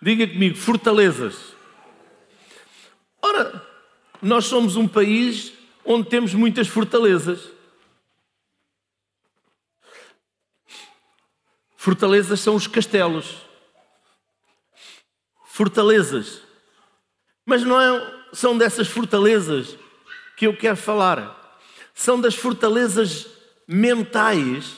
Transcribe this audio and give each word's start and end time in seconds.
Diga 0.00 0.26
comigo, 0.26 0.56
fortalezas. 0.56 1.54
Ora, 3.22 3.66
nós 4.20 4.44
somos 4.44 4.76
um 4.76 4.86
país 4.86 5.52
onde 5.84 6.08
temos 6.08 6.34
muitas 6.34 6.68
fortalezas. 6.68 7.50
Fortalezas 11.76 12.40
são 12.40 12.54
os 12.56 12.66
castelos. 12.66 13.36
Fortalezas. 15.46 16.42
Mas 17.44 17.62
não 17.62 17.80
é, 17.80 18.24
são 18.32 18.58
dessas 18.58 18.88
fortalezas 18.88 19.78
que 20.36 20.46
eu 20.46 20.56
quero 20.56 20.76
falar. 20.76 21.60
São 21.94 22.20
das 22.20 22.34
fortalezas 22.34 23.26
mentais 23.66 24.76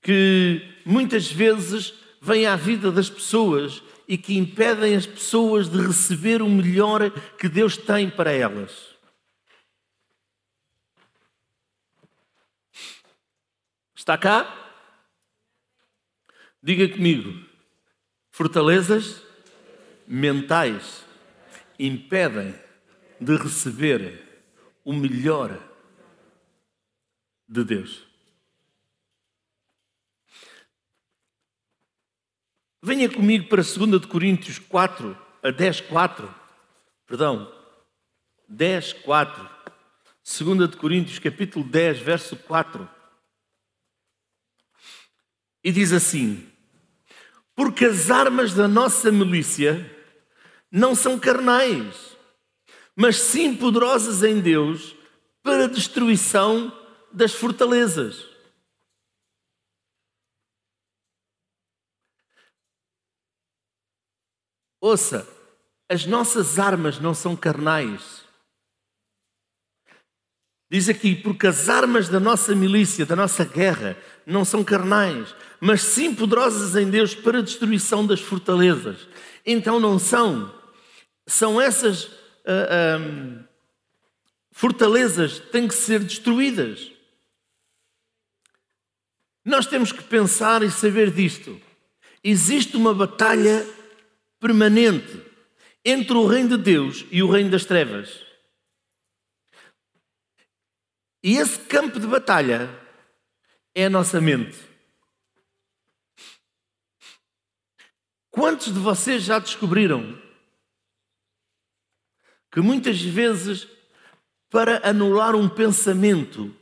que 0.00 0.62
muitas 0.84 1.30
vezes 1.30 1.94
vêm 2.22 2.46
à 2.46 2.56
vida 2.56 2.90
das 2.90 3.10
pessoas 3.10 3.82
e 4.08 4.16
que 4.16 4.36
impedem 4.36 4.94
as 4.94 5.06
pessoas 5.06 5.68
de 5.68 5.78
receber 5.80 6.40
o 6.40 6.48
melhor 6.48 7.10
que 7.36 7.48
Deus 7.48 7.76
tem 7.76 8.08
para 8.08 8.30
elas. 8.30 8.94
Está 13.94 14.16
cá? 14.16 14.72
Diga 16.62 16.88
comigo. 16.88 17.44
Fortalezas 18.30 19.22
mentais 20.06 21.04
impedem 21.78 22.54
de 23.20 23.36
receber 23.36 24.44
o 24.84 24.92
melhor 24.92 25.58
de 27.48 27.64
Deus. 27.64 28.05
Venha 32.86 33.08
comigo 33.08 33.48
para 33.48 33.64
2 33.64 34.00
de 34.00 34.06
Coríntios 34.06 34.60
4 34.60 35.18
a 35.42 35.50
10, 35.50 35.80
4. 35.80 36.32
Perdão, 37.04 37.52
10, 38.48 38.92
4. 38.92 39.50
2 40.22 40.70
de 40.70 40.76
Coríntios 40.76 41.18
capítulo 41.18 41.64
10, 41.64 41.98
verso 41.98 42.36
4. 42.36 42.88
E 45.64 45.72
diz 45.72 45.92
assim: 45.92 46.48
Porque 47.56 47.86
as 47.86 48.08
armas 48.08 48.54
da 48.54 48.68
nossa 48.68 49.10
milícia 49.10 49.84
não 50.70 50.94
são 50.94 51.18
carnais, 51.18 52.16
mas 52.94 53.16
sim 53.16 53.52
poderosas 53.56 54.22
em 54.22 54.38
Deus 54.40 54.94
para 55.42 55.64
a 55.64 55.68
destruição 55.68 56.72
das 57.12 57.32
fortalezas. 57.32 58.35
Ouça, 64.86 65.26
as 65.88 66.06
nossas 66.06 66.60
armas 66.60 67.00
não 67.00 67.12
são 67.12 67.34
carnais. 67.34 68.22
Diz 70.70 70.88
aqui, 70.88 71.16
porque 71.16 71.48
as 71.48 71.68
armas 71.68 72.08
da 72.08 72.20
nossa 72.20 72.54
milícia, 72.54 73.04
da 73.04 73.16
nossa 73.16 73.44
guerra, 73.44 73.96
não 74.24 74.44
são 74.44 74.62
carnais, 74.62 75.34
mas 75.58 75.82
sim 75.82 76.14
poderosas 76.14 76.76
em 76.76 76.88
Deus 76.88 77.16
para 77.16 77.40
a 77.40 77.42
destruição 77.42 78.06
das 78.06 78.20
fortalezas. 78.20 79.08
Então 79.44 79.80
não 79.80 79.98
são. 79.98 80.54
São 81.26 81.60
essas 81.60 82.08
ah, 82.46 82.68
ah, 82.70 83.44
fortalezas 84.52 85.40
que 85.40 85.48
têm 85.48 85.66
que 85.66 85.74
ser 85.74 85.98
destruídas. 85.98 86.92
Nós 89.44 89.66
temos 89.66 89.90
que 89.90 90.04
pensar 90.04 90.62
e 90.62 90.70
saber 90.70 91.10
disto. 91.10 91.60
Existe 92.22 92.76
uma 92.76 92.94
batalha 92.94 93.66
permanente 94.38 95.24
entre 95.84 96.14
o 96.14 96.26
reino 96.26 96.56
de 96.56 96.62
Deus 96.62 97.06
e 97.10 97.22
o 97.22 97.30
reino 97.30 97.50
das 97.50 97.64
trevas. 97.64 98.24
E 101.22 101.36
esse 101.36 101.58
campo 101.60 101.98
de 101.98 102.06
batalha 102.06 102.68
é 103.74 103.86
a 103.86 103.90
nossa 103.90 104.20
mente. 104.20 104.58
Quantos 108.30 108.72
de 108.72 108.78
vocês 108.78 109.22
já 109.22 109.38
descobriram 109.38 110.20
que 112.52 112.60
muitas 112.60 113.00
vezes, 113.00 113.66
para 114.48 114.86
anular 114.88 115.34
um 115.34 115.48
pensamento, 115.48 116.54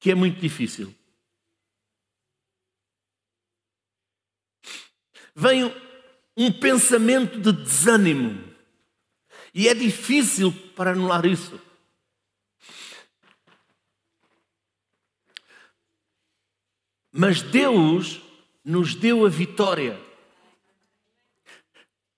que 0.00 0.10
é 0.10 0.14
muito 0.14 0.40
difícil, 0.40 0.94
vem 5.34 5.74
um 6.36 6.52
pensamento 6.52 7.38
de 7.40 7.52
desânimo. 7.52 8.52
E 9.52 9.68
é 9.68 9.74
difícil 9.74 10.52
para 10.74 10.92
anular 10.92 11.24
isso. 11.24 11.60
Mas 17.12 17.40
Deus 17.42 18.20
nos 18.64 18.94
deu 18.94 19.24
a 19.24 19.28
vitória. 19.28 20.00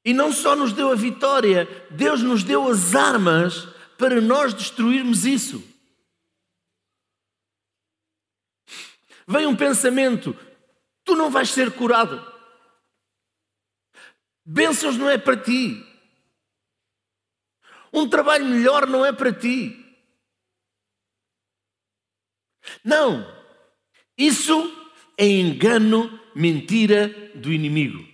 E 0.03 0.15
não 0.15 0.33
só 0.33 0.56
nos 0.56 0.72
deu 0.72 0.91
a 0.91 0.94
vitória, 0.94 1.66
Deus 1.91 2.22
nos 2.22 2.43
deu 2.43 2.69
as 2.69 2.94
armas 2.94 3.69
para 3.98 4.21
nós 4.21 4.54
destruirmos 4.54 5.27
isso. 5.27 5.62
Vem 9.27 9.47
um 9.47 9.56
pensamento: 9.56 10.34
tu 11.04 11.15
não 11.15 11.31
vais 11.31 11.50
ser 11.50 11.72
curado. 11.72 12.35
Bênçãos 14.46 14.96
não 14.96 15.10
é 15.10 15.18
para 15.18 15.36
ti. 15.36 15.84
Um 17.92 18.08
trabalho 18.08 18.46
melhor 18.46 18.86
não 18.86 19.04
é 19.04 19.12
para 19.12 19.32
ti. 19.32 19.84
Não. 22.84 23.26
Isso 24.16 24.72
é 25.18 25.26
engano, 25.26 26.20
mentira 26.32 27.08
do 27.34 27.52
inimigo. 27.52 28.06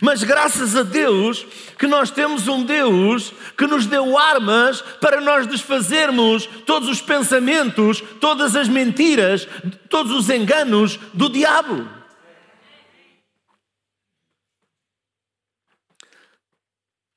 Mas 0.00 0.22
graças 0.22 0.76
a 0.76 0.82
Deus 0.82 1.46
que 1.78 1.86
nós 1.86 2.10
temos 2.10 2.46
um 2.46 2.62
Deus 2.62 3.32
que 3.56 3.66
nos 3.66 3.86
deu 3.86 4.16
armas 4.18 4.82
para 5.00 5.20
nós 5.20 5.46
desfazermos 5.46 6.46
todos 6.66 6.88
os 6.88 7.00
pensamentos, 7.00 8.02
todas 8.20 8.54
as 8.54 8.68
mentiras, 8.68 9.48
todos 9.88 10.12
os 10.12 10.28
enganos 10.28 10.98
do 11.14 11.28
diabo. 11.28 12.01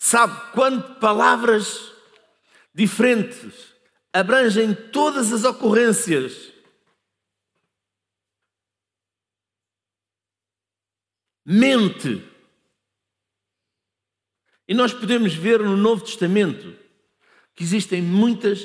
Sabe, 0.06 0.52
quando 0.52 1.00
palavras 1.00 1.92
diferentes 2.72 3.74
abrangem 4.14 4.72
todas 4.92 5.34
as 5.34 5.44
ocorrências, 5.44 6.54
mente. 11.44 12.24
E 14.68 14.76
nós 14.76 14.94
podemos 14.94 15.34
ver 15.34 15.60
no 15.62 15.76
Novo 15.76 16.06
Testamento 16.06 16.78
que 17.56 17.64
existem 17.64 18.00
muitas, 18.00 18.64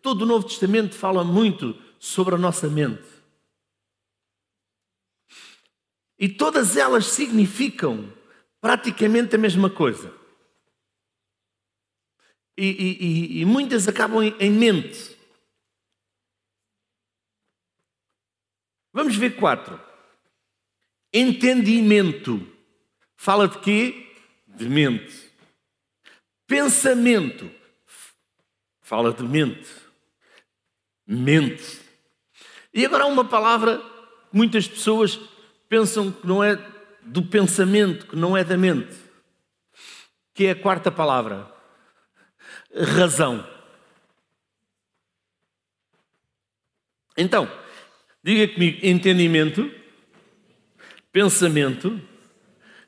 todo 0.00 0.22
o 0.22 0.26
Novo 0.26 0.48
Testamento 0.48 0.94
fala 0.94 1.22
muito 1.22 1.78
sobre 1.98 2.36
a 2.36 2.38
nossa 2.38 2.70
mente. 2.70 3.04
E 6.18 6.26
todas 6.26 6.74
elas 6.74 7.04
significam 7.04 8.10
praticamente 8.62 9.34
a 9.34 9.38
mesma 9.38 9.68
coisa. 9.68 10.23
E, 12.56 12.66
e, 12.66 13.40
e 13.40 13.44
muitas 13.44 13.88
acabam 13.88 14.22
em, 14.22 14.34
em 14.38 14.50
mente. 14.50 15.16
Vamos 18.92 19.16
ver 19.16 19.36
quatro. 19.36 19.80
Entendimento. 21.12 22.46
Fala 23.16 23.48
de 23.48 23.58
quê? 23.58 24.14
De 24.46 24.68
mente. 24.68 25.32
Pensamento. 26.46 27.50
Fala 28.82 29.12
de 29.12 29.24
mente. 29.24 29.68
Mente. 31.06 31.80
E 32.72 32.84
agora 32.86 33.04
há 33.04 33.06
uma 33.06 33.24
palavra 33.24 33.78
que 33.78 34.36
muitas 34.36 34.68
pessoas 34.68 35.18
pensam 35.68 36.12
que 36.12 36.26
não 36.26 36.42
é 36.42 36.56
do 37.02 37.22
pensamento, 37.22 38.06
que 38.06 38.16
não 38.16 38.36
é 38.36 38.44
da 38.44 38.56
mente, 38.56 38.96
que 40.32 40.46
é 40.46 40.52
a 40.52 40.60
quarta 40.60 40.90
palavra 40.90 41.53
razão. 42.74 43.46
Então, 47.16 47.50
diga 48.22 48.52
comigo: 48.52 48.78
entendimento, 48.82 49.70
pensamento, 51.12 52.00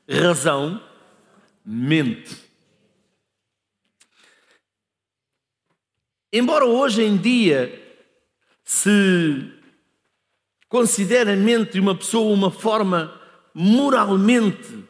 razão, 0.09 0.83
mente. 1.65 2.35
Embora 6.31 6.65
hoje 6.65 7.03
em 7.03 7.15
dia 7.15 7.83
se 8.63 9.53
considera 10.67 11.33
a 11.33 11.37
mente 11.37 11.73
de 11.73 11.79
uma 11.79 11.95
pessoa 11.95 12.33
uma 12.33 12.51
forma 12.51 13.19
moralmente 13.53 14.83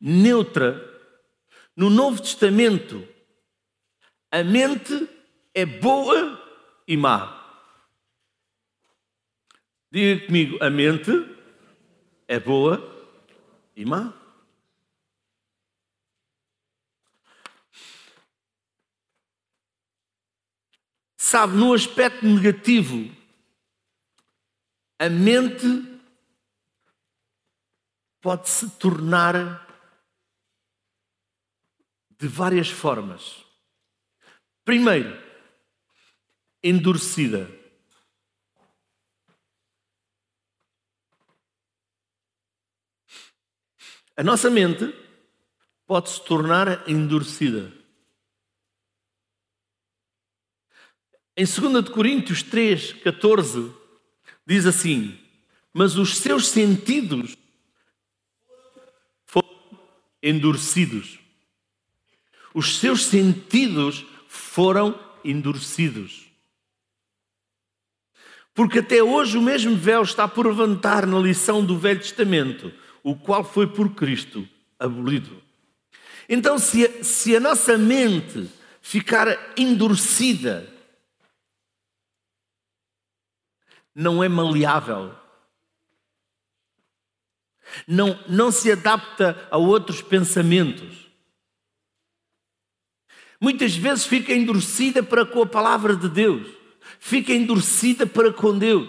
neutra, 0.00 0.82
no 1.76 1.90
Novo 1.90 2.22
Testamento, 2.22 3.06
a 4.36 4.44
mente 4.44 5.08
é 5.54 5.64
boa 5.64 6.38
e 6.86 6.94
má. 6.94 7.42
Diga 9.90 10.26
comigo, 10.26 10.62
a 10.62 10.68
mente 10.68 11.10
é 12.28 12.38
boa 12.38 12.76
e 13.74 13.82
má. 13.86 14.12
Sabe, 21.16 21.56
no 21.56 21.72
aspecto 21.72 22.26
negativo, 22.26 23.10
a 24.98 25.08
mente 25.08 25.98
pode 28.20 28.50
se 28.50 28.68
tornar 28.72 29.66
de 32.18 32.28
várias 32.28 32.68
formas. 32.68 33.45
Primeiro, 34.66 35.16
endurecida. 36.60 37.48
A 44.16 44.24
nossa 44.24 44.50
mente 44.50 44.92
pode 45.86 46.10
se 46.10 46.20
tornar 46.24 46.88
endurecida. 46.90 47.72
Em 51.36 51.44
2 51.44 51.88
Coríntios 51.90 52.42
3, 52.42 52.94
14, 53.04 53.72
diz 54.44 54.66
assim: 54.66 55.16
Mas 55.72 55.94
os 55.94 56.16
seus 56.16 56.48
sentidos 56.48 57.36
foram 59.26 59.78
endurecidos. 60.20 61.20
Os 62.52 62.80
seus 62.80 63.04
sentidos 63.04 64.15
foram 64.36 64.98
endurecidos. 65.24 66.26
Porque 68.54 68.78
até 68.78 69.02
hoje 69.02 69.36
o 69.36 69.42
mesmo 69.42 69.76
véu 69.76 70.02
está 70.02 70.26
por 70.26 70.46
levantar 70.46 71.06
na 71.06 71.18
lição 71.18 71.64
do 71.64 71.78
Velho 71.78 72.00
Testamento, 72.00 72.72
o 73.02 73.14
qual 73.14 73.44
foi 73.44 73.66
por 73.66 73.94
Cristo 73.94 74.48
abolido. 74.78 75.42
Então, 76.28 76.58
se 76.58 76.86
a, 76.86 77.04
se 77.04 77.36
a 77.36 77.40
nossa 77.40 77.76
mente 77.76 78.50
ficar 78.80 79.26
endurecida, 79.56 80.72
não 83.94 84.22
é 84.22 84.28
maleável. 84.28 85.14
Não, 87.86 88.18
não 88.28 88.50
se 88.50 88.70
adapta 88.70 89.48
a 89.50 89.56
outros 89.56 90.00
pensamentos. 90.00 91.05
Muitas 93.46 93.76
vezes 93.76 94.04
fica 94.04 94.32
endurecida 94.32 95.04
para 95.04 95.24
com 95.24 95.40
a 95.40 95.46
palavra 95.46 95.94
de 95.94 96.08
Deus, 96.08 96.48
fica 96.98 97.32
endurecida 97.32 98.04
para 98.04 98.32
com 98.32 98.58
Deus. 98.58 98.88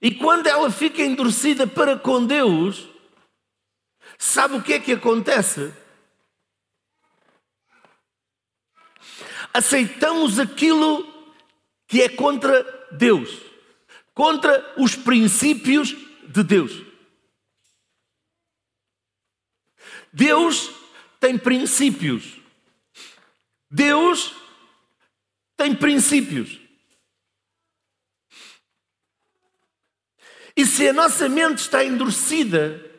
E 0.00 0.14
quando 0.14 0.46
ela 0.46 0.70
fica 0.70 1.02
endurecida 1.02 1.66
para 1.66 1.98
com 1.98 2.24
Deus, 2.24 2.88
sabe 4.16 4.58
o 4.58 4.62
que 4.62 4.74
é 4.74 4.78
que 4.78 4.92
acontece? 4.92 5.74
Aceitamos 9.52 10.38
aquilo 10.38 11.04
que 11.88 12.00
é 12.00 12.08
contra 12.08 12.62
Deus, 12.92 13.28
contra 14.14 14.72
os 14.76 14.94
princípios 14.94 15.96
de 16.28 16.44
Deus. 16.44 16.80
Deus 20.12 20.81
tem 21.22 21.38
princípios. 21.38 22.40
Deus 23.70 24.34
tem 25.56 25.72
princípios. 25.72 26.60
E 30.56 30.66
se 30.66 30.88
a 30.88 30.92
nossa 30.92 31.28
mente 31.28 31.58
está 31.58 31.84
endurecida, 31.84 32.90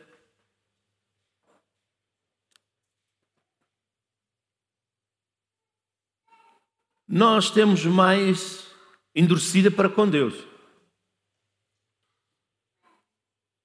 nós 7.05 7.51
temos 7.51 7.85
mais 7.85 8.65
endurecida 9.13 9.69
para 9.69 9.89
com 9.89 10.09
Deus. 10.09 10.33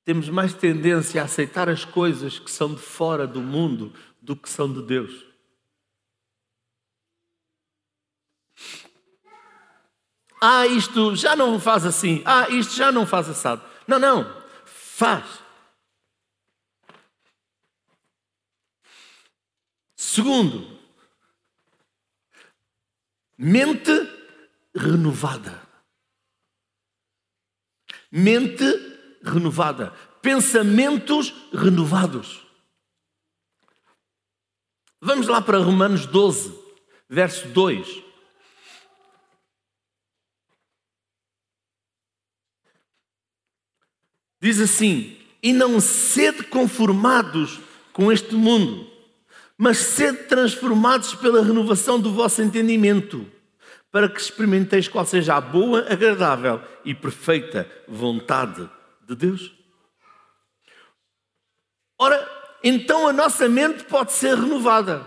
Temos 0.05 0.29
mais 0.29 0.53
tendência 0.53 1.23
a 1.23 1.27
aceitar 1.27 1.69
as 1.69 1.85
coisas 1.85 2.41
que 2.41 2.51
são 2.51 2.75
de 2.75 2.83
fora 2.83 3.25
do 3.25 3.41
mundo 3.41 3.95
do 4.29 4.37
que 4.37 4.51
são 4.51 4.71
de 4.71 4.83
Deus. 4.83 5.25
Ah, 10.39 10.67
isto 10.67 11.17
já 11.17 11.35
não 11.35 11.59
faz 11.59 11.87
assim. 11.87 12.23
Ah, 12.27 12.47
isto 12.51 12.75
já 12.75 12.93
não 12.93 13.07
faz 13.07 13.31
assado. 13.31 13.65
Não, 13.87 13.99
não. 13.99 14.47
Faz. 14.67 15.25
Segundo, 19.97 20.79
mente 23.39 23.91
renovada. 24.75 25.67
Mente 28.13 28.65
renovada. 29.25 29.91
Pensamentos 30.21 31.33
renovados. 31.51 32.48
Vamos 35.01 35.29
lá 35.29 35.41
para 35.41 35.59
Romanos 35.59 36.07
12, 36.07 36.53
verso 37.09 37.49
2. 37.49 38.03
Diz 44.41 44.61
assim: 44.61 45.19
E 45.43 45.53
não 45.53 45.81
sede 45.81 46.45
conformados 46.45 47.61
com 47.93 48.11
este 48.11 48.35
mundo, 48.35 48.91
mas 49.57 49.79
sede 49.79 50.25
transformados 50.25 51.15
pela 51.15 51.43
renovação 51.43 52.01
do 52.01 52.13
vosso 52.13 52.43
entendimento 52.43 53.31
para 53.91 54.09
que 54.09 54.21
experimenteis 54.21 54.87
qual 54.87 55.07
seja 55.07 55.37
a 55.37 55.41
boa, 55.41 55.91
agradável 55.91 56.61
e 56.85 56.95
perfeita 56.95 57.71
vontade 57.87 58.69
de 59.07 59.15
Deus. 59.15 59.55
Ora, 61.99 62.38
então 62.63 63.09
a 63.09 63.13
nossa 63.13 63.49
mente 63.49 63.85
pode 63.85 64.13
ser 64.13 64.37
renovada. 64.37 65.05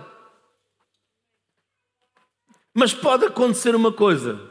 Mas 2.74 2.94
pode 2.94 3.26
acontecer 3.26 3.76
uma 3.76 3.92
coisa. 3.92 4.50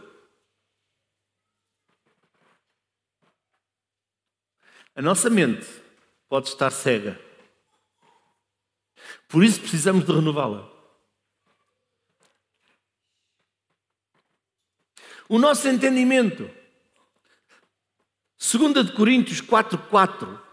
A 4.94 5.00
nossa 5.00 5.30
mente 5.30 5.66
pode 6.28 6.48
estar 6.48 6.70
cega. 6.70 7.18
Por 9.28 9.42
isso 9.42 9.60
precisamos 9.60 10.04
de 10.04 10.12
renová-la. 10.12 10.70
o 15.30 15.38
nosso 15.38 15.68
entendimento. 15.68 16.50
2 18.36 18.84
de 18.84 18.92
Coríntios 18.92 19.40
4:4 19.40 20.49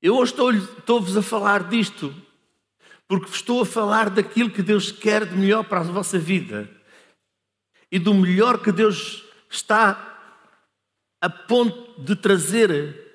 Eu 0.00 0.16
hoje 0.16 0.32
estou-vos 0.32 1.16
a 1.16 1.22
falar 1.22 1.68
disto, 1.68 2.14
porque 3.08 3.30
estou 3.30 3.62
a 3.62 3.66
falar 3.66 4.10
daquilo 4.10 4.50
que 4.50 4.62
Deus 4.62 4.92
quer 4.92 5.26
de 5.26 5.36
melhor 5.36 5.64
para 5.64 5.80
a 5.80 5.84
vossa 5.84 6.18
vida 6.18 6.70
e 7.90 7.98
do 7.98 8.14
melhor 8.14 8.62
que 8.62 8.70
Deus 8.70 9.24
está 9.50 10.04
a 11.20 11.28
ponto 11.28 12.00
de 12.00 12.14
trazer 12.14 13.08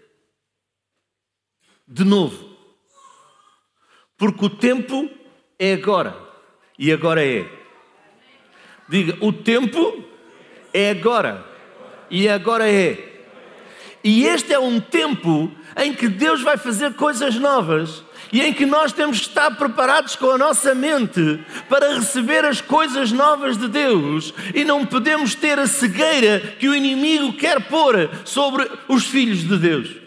de 1.88 2.04
novo. 2.04 2.54
Porque 4.18 4.46
o 4.46 4.50
tempo 4.50 5.10
é 5.58 5.74
agora. 5.74 6.18
E 6.78 6.92
agora 6.92 7.26
é. 7.26 7.50
Diga, 8.90 9.18
o 9.26 9.32
tempo 9.32 10.04
é 10.74 10.90
agora. 10.90 11.46
E 12.10 12.28
agora 12.28 12.70
é. 12.70 13.13
E 14.04 14.26
este 14.26 14.52
é 14.52 14.60
um 14.60 14.82
tempo 14.82 15.50
em 15.78 15.94
que 15.94 16.10
Deus 16.10 16.42
vai 16.42 16.58
fazer 16.58 16.94
coisas 16.96 17.36
novas 17.36 18.04
e 18.34 18.42
em 18.42 18.54
que 18.54 18.66
nós 18.66 18.92
temos 18.92 19.20
que 19.20 19.28
estar 19.28 19.52
preparados 19.52 20.16
com 20.18 20.32
a 20.32 20.38
nossa 20.38 20.76
mente 20.76 21.40
para 21.70 21.94
receber 21.94 22.44
as 22.44 22.60
coisas 22.60 23.14
novas 23.14 23.58
de 23.58 23.70
Deus 23.70 24.34
e 24.54 24.66
não 24.66 24.86
podemos 24.86 25.36
ter 25.36 25.58
a 25.58 25.68
cegueira 25.68 26.40
que 26.60 26.68
o 26.68 26.76
inimigo 26.76 27.34
quer 27.34 27.62
pôr 27.70 28.10
sobre 28.26 28.70
os 28.90 29.06
filhos 29.06 29.48
de 29.48 29.58
Deus. 29.58 30.04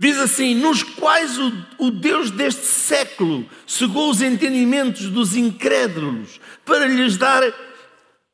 Diz 0.00 0.18
assim: 0.18 0.56
nos 0.56 0.82
quais 0.82 1.38
o, 1.38 1.52
o, 1.78 1.90
Deus 1.92 2.28
deste 2.28 2.66
século 2.66 3.48
cegou 3.64 4.10
os 4.10 4.20
entendimentos 4.20 5.08
dos 5.08 5.36
incrédulos 5.36 6.40
para 6.64 6.88
lhes 6.88 7.16
dar, 7.16 7.40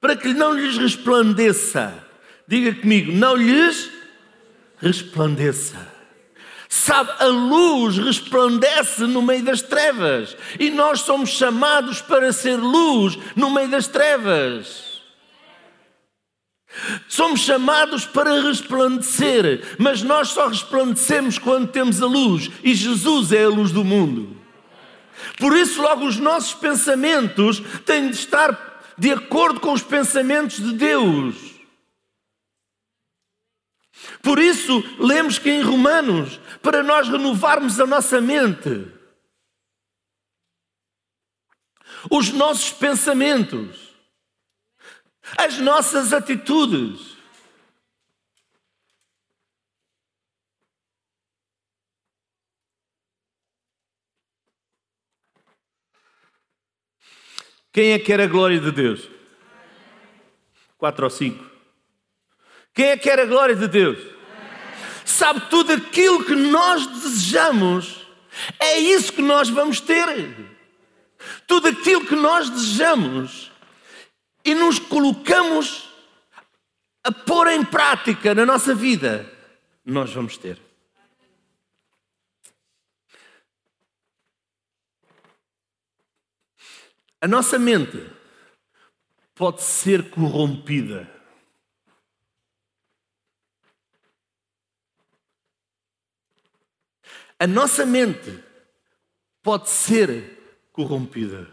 para 0.00 0.16
que 0.16 0.32
não 0.32 0.54
lhes 0.54 0.78
resplandeça. 0.78 2.07
Diga 2.48 2.74
comigo, 2.80 3.12
não 3.12 3.36
lhes 3.36 3.90
resplandeça. 4.78 5.76
Sabe, 6.66 7.10
a 7.18 7.26
luz 7.26 7.98
resplandece 7.98 9.02
no 9.02 9.20
meio 9.20 9.42
das 9.42 9.60
trevas 9.60 10.34
e 10.58 10.70
nós 10.70 11.00
somos 11.00 11.28
chamados 11.28 12.00
para 12.00 12.32
ser 12.32 12.56
luz 12.56 13.18
no 13.36 13.50
meio 13.50 13.68
das 13.68 13.86
trevas. 13.86 15.02
Somos 17.06 17.40
chamados 17.40 18.06
para 18.06 18.40
resplandecer, 18.40 19.76
mas 19.78 20.02
nós 20.02 20.28
só 20.28 20.48
resplandecemos 20.48 21.38
quando 21.38 21.68
temos 21.68 22.02
a 22.02 22.06
luz 22.06 22.50
e 22.64 22.74
Jesus 22.74 23.30
é 23.30 23.44
a 23.44 23.48
luz 23.48 23.72
do 23.72 23.84
mundo. 23.84 24.36
Por 25.36 25.54
isso, 25.54 25.82
logo, 25.82 26.06
os 26.06 26.16
nossos 26.16 26.54
pensamentos 26.54 27.62
têm 27.84 28.08
de 28.08 28.16
estar 28.16 28.80
de 28.96 29.12
acordo 29.12 29.60
com 29.60 29.72
os 29.72 29.82
pensamentos 29.82 30.56
de 30.56 30.72
Deus. 30.72 31.57
Por 34.28 34.38
isso, 34.38 34.84
lemos 34.98 35.38
que 35.38 35.48
em 35.48 35.62
Romanos, 35.62 36.38
para 36.60 36.82
nós 36.82 37.08
renovarmos 37.08 37.80
a 37.80 37.86
nossa 37.86 38.20
mente, 38.20 38.86
os 42.10 42.30
nossos 42.32 42.70
pensamentos, 42.70 43.96
as 45.34 45.56
nossas 45.56 46.12
atitudes. 46.12 47.16
Quem 57.72 57.92
é 57.92 57.98
que 57.98 58.04
quer 58.04 58.20
a 58.20 58.26
glória 58.26 58.60
de 58.60 58.72
Deus? 58.72 59.08
Quatro 60.76 61.04
ou 61.04 61.10
cinco. 61.10 61.50
Quem 62.74 62.88
é 62.88 62.96
que 62.98 63.04
quer 63.04 63.20
a 63.20 63.24
glória 63.24 63.56
de 63.56 63.66
Deus? 63.66 64.17
Sabe 65.08 65.40
tudo 65.48 65.72
aquilo 65.72 66.22
que 66.22 66.34
nós 66.34 66.86
desejamos, 66.86 68.06
é 68.60 68.78
isso 68.78 69.10
que 69.10 69.22
nós 69.22 69.48
vamos 69.48 69.80
ter. 69.80 70.06
Tudo 71.46 71.68
aquilo 71.68 72.06
que 72.06 72.14
nós 72.14 72.50
desejamos 72.50 73.50
e 74.44 74.54
nos 74.54 74.78
colocamos 74.78 75.88
a 77.02 77.10
pôr 77.10 77.48
em 77.48 77.64
prática 77.64 78.34
na 78.34 78.44
nossa 78.44 78.74
vida, 78.74 79.26
nós 79.82 80.12
vamos 80.12 80.36
ter. 80.36 80.60
A 87.18 87.26
nossa 87.26 87.58
mente 87.58 88.06
pode 89.34 89.62
ser 89.62 90.10
corrompida. 90.10 91.17
A 97.38 97.46
nossa 97.46 97.86
mente 97.86 98.42
pode 99.42 99.70
ser 99.70 100.68
corrompida. 100.72 101.48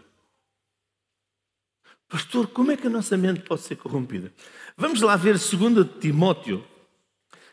Pastor, 2.08 2.48
como 2.48 2.72
é 2.72 2.76
que 2.76 2.86
a 2.86 2.90
nossa 2.90 3.16
mente 3.16 3.40
pode 3.40 3.62
ser 3.62 3.76
corrompida? 3.76 4.32
Vamos 4.76 5.00
lá 5.00 5.16
ver 5.16 5.38
2 5.38 6.00
Timóteo, 6.00 6.66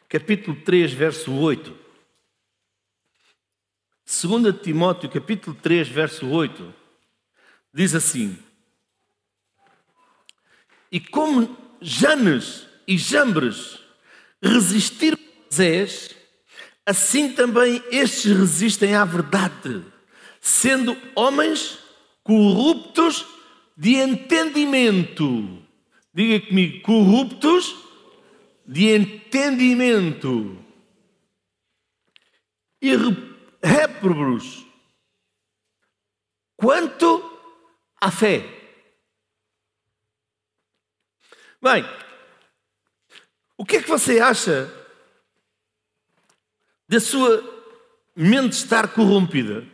capítulo 0.08 0.60
3, 0.62 0.94
verso 0.94 1.34
8. 1.34 1.84
2 4.06 4.62
Timóteo, 4.62 5.10
capítulo 5.10 5.56
3, 5.56 5.88
verso 5.88 6.30
8, 6.30 6.74
diz 7.74 7.96
assim: 7.96 8.38
E 10.92 11.00
como 11.00 11.58
Janes 11.82 12.68
e 12.88 12.98
Jambres 12.98 13.80
resistiram 14.42 15.18
a 15.18 15.44
Moisés, 15.46 16.16
assim 16.86 17.34
também 17.34 17.82
estes 17.92 18.38
resistem 18.38 18.96
à 18.96 19.06
verdade, 19.06 19.84
sendo 20.42 20.98
homens 21.16 21.80
corruptos 22.24 23.26
de 23.78 23.96
entendimento. 23.96 25.62
Diga 26.14 26.46
comigo, 26.46 26.82
corruptos 26.84 27.76
de 28.66 28.90
entendimento. 28.90 30.58
E 32.82 32.92
réprobos 33.64 34.66
quanto 36.58 37.40
à 38.00 38.12
fé. 38.12 38.46
Bem, 41.62 41.86
o 43.58 43.66
que 43.66 43.78
é 43.78 43.82
que 43.82 43.90
você 43.90 44.20
acha 44.20 44.83
da 46.94 47.00
sua 47.00 47.44
mente 48.16 48.54
estar 48.54 48.90
corrompida? 48.90 49.66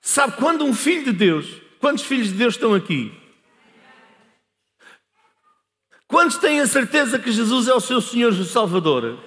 Sabe, 0.00 0.36
quando 0.36 0.64
um 0.64 0.74
filho 0.74 1.04
de 1.04 1.12
Deus, 1.12 1.46
quantos 1.80 2.04
filhos 2.04 2.28
de 2.28 2.34
Deus 2.34 2.54
estão 2.54 2.74
aqui? 2.74 3.16
Quantos 6.08 6.36
têm 6.36 6.60
a 6.60 6.66
certeza 6.66 7.18
que 7.18 7.30
Jesus 7.30 7.68
é 7.68 7.74
o 7.74 7.80
seu 7.80 8.00
Senhor 8.00 8.32
e 8.32 8.44
Salvador? 8.44 9.22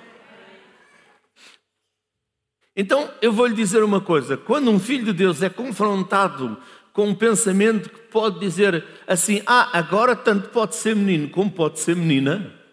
Então 2.76 3.12
eu 3.22 3.32
vou 3.32 3.48
lhe 3.48 3.56
dizer 3.56 3.82
uma 3.82 4.02
coisa: 4.02 4.36
quando 4.36 4.70
um 4.70 4.80
filho 4.80 5.06
de 5.06 5.14
Deus 5.14 5.42
é 5.42 5.50
confrontado 5.50 6.62
com 6.92 7.08
um 7.08 7.16
pensamento 7.16 7.90
que 7.90 8.02
pode 8.10 8.40
dizer 8.40 8.86
assim, 9.08 9.42
ah, 9.46 9.70
agora 9.78 10.16
tanto 10.16 10.50
pode 10.50 10.76
ser 10.76 10.96
menino 10.96 11.30
como 11.30 11.50
pode 11.50 11.80
ser 11.80 11.96
menina, 11.96 12.65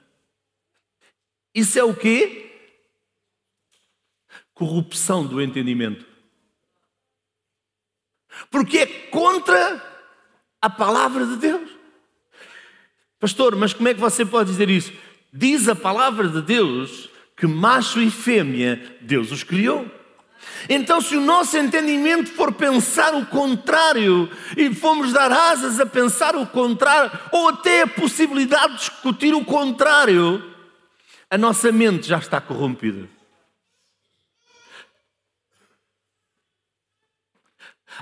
isso 1.54 1.78
é 1.78 1.84
o 1.84 1.94
quê? 1.94 2.50
Corrupção 4.54 5.26
do 5.26 5.40
entendimento 5.40 6.12
porque 8.50 8.78
é 8.78 8.86
contra 8.86 9.82
a 10.60 10.70
palavra 10.70 11.26
de 11.26 11.36
Deus. 11.36 11.70
Pastor, 13.18 13.56
mas 13.56 13.72
como 13.72 13.88
é 13.88 13.94
que 13.94 14.00
você 14.00 14.24
pode 14.24 14.50
dizer 14.50 14.68
isso? 14.68 14.92
Diz 15.32 15.68
a 15.68 15.74
palavra 15.74 16.28
de 16.28 16.42
Deus 16.42 17.08
que 17.36 17.46
macho 17.46 18.00
e 18.00 18.10
fêmea 18.10 18.98
Deus 19.00 19.30
os 19.30 19.42
criou. 19.42 19.90
Então, 20.68 21.00
se 21.00 21.16
o 21.16 21.20
nosso 21.20 21.56
entendimento 21.56 22.30
for 22.32 22.52
pensar 22.52 23.14
o 23.14 23.26
contrário 23.26 24.28
e 24.56 24.74
formos 24.74 25.12
dar 25.12 25.30
asas 25.30 25.78
a 25.78 25.86
pensar 25.86 26.34
o 26.34 26.46
contrário, 26.46 27.12
ou 27.30 27.48
até 27.48 27.82
a 27.82 27.86
possibilidade 27.86 28.72
de 28.72 28.78
discutir 28.78 29.34
o 29.34 29.44
contrário, 29.44 30.51
a 31.32 31.38
nossa 31.38 31.72
mente 31.72 32.06
já 32.06 32.18
está 32.18 32.40
corrompida. 32.40 33.08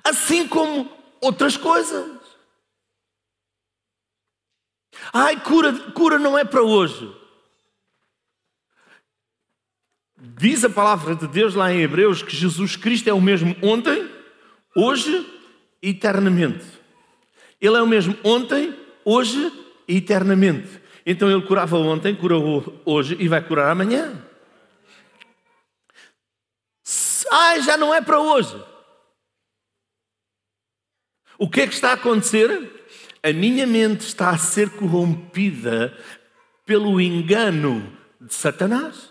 assim 0.05 0.47
como 0.47 0.91
outras 1.21 1.57
coisas. 1.57 2.19
Ai, 5.13 5.41
cura, 5.41 5.73
cura 5.93 6.19
não 6.19 6.39
é 6.39 6.45
para 6.45 6.63
hoje. 6.63 7.11
Diz 10.17 10.65
a 10.65 10.71
palavra 10.71 11.15
de 11.15 11.27
Deus 11.27 11.55
lá 11.55 11.73
em 11.73 11.81
Hebreus 11.81 12.23
que 12.23 12.37
Jesus 12.37 12.77
Cristo 12.77 13.09
é 13.09 13.13
o 13.13 13.21
mesmo 13.21 13.57
ontem, 13.63 14.09
hoje 14.77 15.27
e 15.83 15.91
eternamente. 15.91 16.65
Ele 17.61 17.77
é 17.77 17.83
o 17.83 17.87
mesmo 17.87 18.17
ontem, 18.23 18.79
hoje 19.05 19.51
e 19.89 19.97
eternamente. 19.97 20.81
Então 21.11 21.29
ele 21.29 21.45
curava 21.45 21.77
ontem, 21.77 22.15
curou 22.15 22.81
hoje 22.85 23.17
e 23.19 23.27
vai 23.27 23.43
curar 23.43 23.73
amanhã. 23.73 24.25
Ai, 27.33 27.61
já 27.63 27.77
não 27.77 27.93
é 27.93 28.01
para 28.01 28.21
hoje. 28.21 28.57
O 31.37 31.51
que 31.51 31.63
é 31.63 31.67
que 31.67 31.75
está 31.75 31.91
a 31.91 31.95
acontecer? 31.95 32.87
A 33.25 33.33
minha 33.33 33.67
mente 33.67 34.03
está 34.03 34.31
a 34.31 34.39
ser 34.39 34.71
corrompida 34.71 35.99
pelo 36.65 37.01
engano 37.01 37.93
de 38.21 38.33
Satanás. 38.33 39.10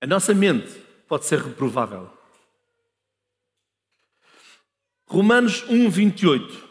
A 0.00 0.06
nossa 0.06 0.32
mente 0.32 0.78
pode 1.08 1.24
ser 1.24 1.40
reprovável. 1.40 2.16
Romanos 5.06 5.64
1, 5.64 5.90
28. 5.90 6.68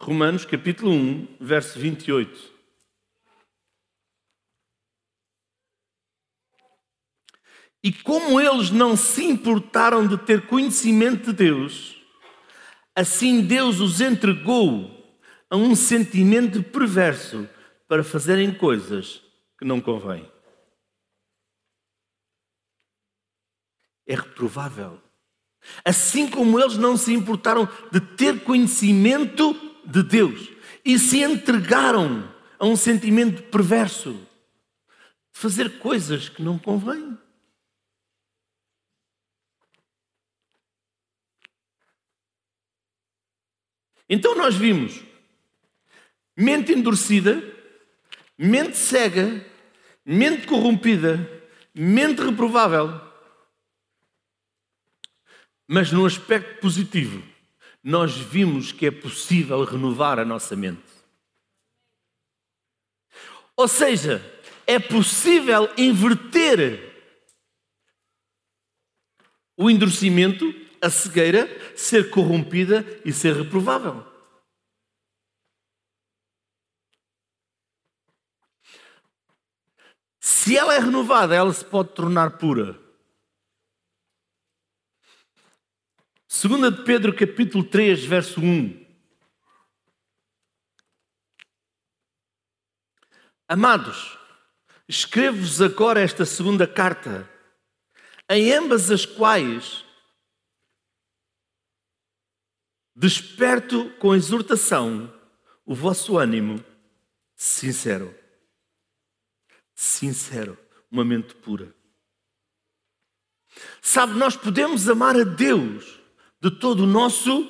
Romanos 0.00 0.44
capítulo 0.44 0.90
1, 0.90 1.36
verso 1.40 1.78
28. 1.78 2.58
E 7.82 7.92
como 7.92 8.40
eles 8.40 8.70
não 8.70 8.96
se 8.96 9.24
importaram 9.24 10.06
de 10.06 10.18
ter 10.18 10.46
conhecimento 10.46 11.26
de 11.26 11.32
Deus, 11.32 11.97
assim 12.98 13.42
Deus 13.42 13.78
os 13.78 14.00
entregou 14.00 14.90
a 15.48 15.56
um 15.56 15.76
sentimento 15.76 16.64
perverso 16.64 17.48
para 17.86 18.02
fazerem 18.02 18.52
coisas 18.52 19.22
que 19.56 19.64
não 19.64 19.80
convêm. 19.80 20.28
É 24.04 24.16
reprovável. 24.16 25.00
Assim 25.84 26.28
como 26.28 26.58
eles 26.58 26.76
não 26.76 26.96
se 26.96 27.12
importaram 27.12 27.68
de 27.92 28.00
ter 28.00 28.42
conhecimento 28.42 29.54
de 29.84 30.02
Deus 30.02 30.50
e 30.84 30.98
se 30.98 31.22
entregaram 31.22 32.28
a 32.58 32.66
um 32.66 32.74
sentimento 32.74 33.44
perverso 33.44 34.12
de 34.12 35.40
fazer 35.40 35.78
coisas 35.78 36.28
que 36.28 36.42
não 36.42 36.58
convêm. 36.58 37.16
Então 44.08 44.34
nós 44.34 44.54
vimos 44.54 45.02
mente 46.36 46.72
endurecida, 46.72 47.42
mente 48.38 48.76
cega, 48.76 49.44
mente 50.04 50.46
corrompida, 50.46 51.28
mente 51.74 52.22
reprovável. 52.22 53.00
Mas 55.66 55.92
no 55.92 56.06
aspecto 56.06 56.60
positivo, 56.60 57.22
nós 57.82 58.16
vimos 58.16 58.72
que 58.72 58.86
é 58.86 58.90
possível 58.90 59.62
renovar 59.64 60.18
a 60.18 60.24
nossa 60.24 60.56
mente. 60.56 60.82
Ou 63.56 63.68
seja, 63.68 64.22
é 64.66 64.78
possível 64.78 65.68
inverter 65.76 66.88
o 69.56 69.68
endurecimento 69.68 70.67
a 70.82 70.90
cegueira 70.90 71.48
ser 71.76 72.10
corrompida 72.10 72.84
e 73.04 73.12
ser 73.12 73.34
reprovável. 73.34 74.06
Se 80.20 80.56
ela 80.56 80.74
é 80.74 80.78
renovada, 80.78 81.34
ela 81.34 81.52
se 81.52 81.64
pode 81.64 81.90
tornar 81.94 82.38
pura. 82.38 82.78
Segunda 86.26 86.70
de 86.70 86.84
Pedro, 86.84 87.14
capítulo 87.14 87.64
3, 87.64 88.04
verso 88.04 88.40
1. 88.40 88.86
Amados, 93.48 94.18
escrevo-vos 94.86 95.62
agora 95.62 96.00
esta 96.00 96.26
segunda 96.26 96.66
carta, 96.66 97.28
em 98.28 98.52
ambas 98.52 98.90
as 98.90 99.06
quais 99.06 99.87
Desperto 103.00 103.90
com 104.00 104.12
exortação 104.12 105.14
o 105.64 105.72
vosso 105.72 106.18
ânimo 106.18 106.64
sincero. 107.36 108.12
Sincero, 109.72 110.58
uma 110.90 111.04
mente 111.04 111.32
pura. 111.36 111.72
Sabe, 113.80 114.14
nós 114.14 114.36
podemos 114.36 114.88
amar 114.88 115.14
a 115.14 115.22
Deus 115.22 116.00
de 116.40 116.50
todo 116.50 116.82
o 116.82 116.86
nosso 116.88 117.48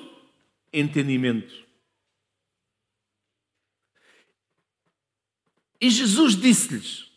entendimento. 0.70 1.64
E 5.80 5.88
Jesus 5.88 6.36
disse-lhes: 6.36 7.10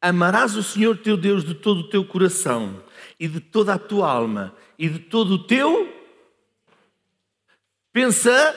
Amarás 0.00 0.56
o 0.56 0.62
Senhor 0.62 0.96
teu 0.96 1.14
Deus 1.14 1.44
de 1.44 1.54
todo 1.54 1.80
o 1.80 1.90
teu 1.90 2.06
coração, 2.06 2.82
e 3.18 3.28
de 3.28 3.38
toda 3.38 3.74
a 3.74 3.78
tua 3.78 4.10
alma, 4.10 4.56
e 4.78 4.88
de 4.88 4.98
todo 4.98 5.32
o 5.32 5.46
teu 5.46 5.99
Pensa. 7.92 8.54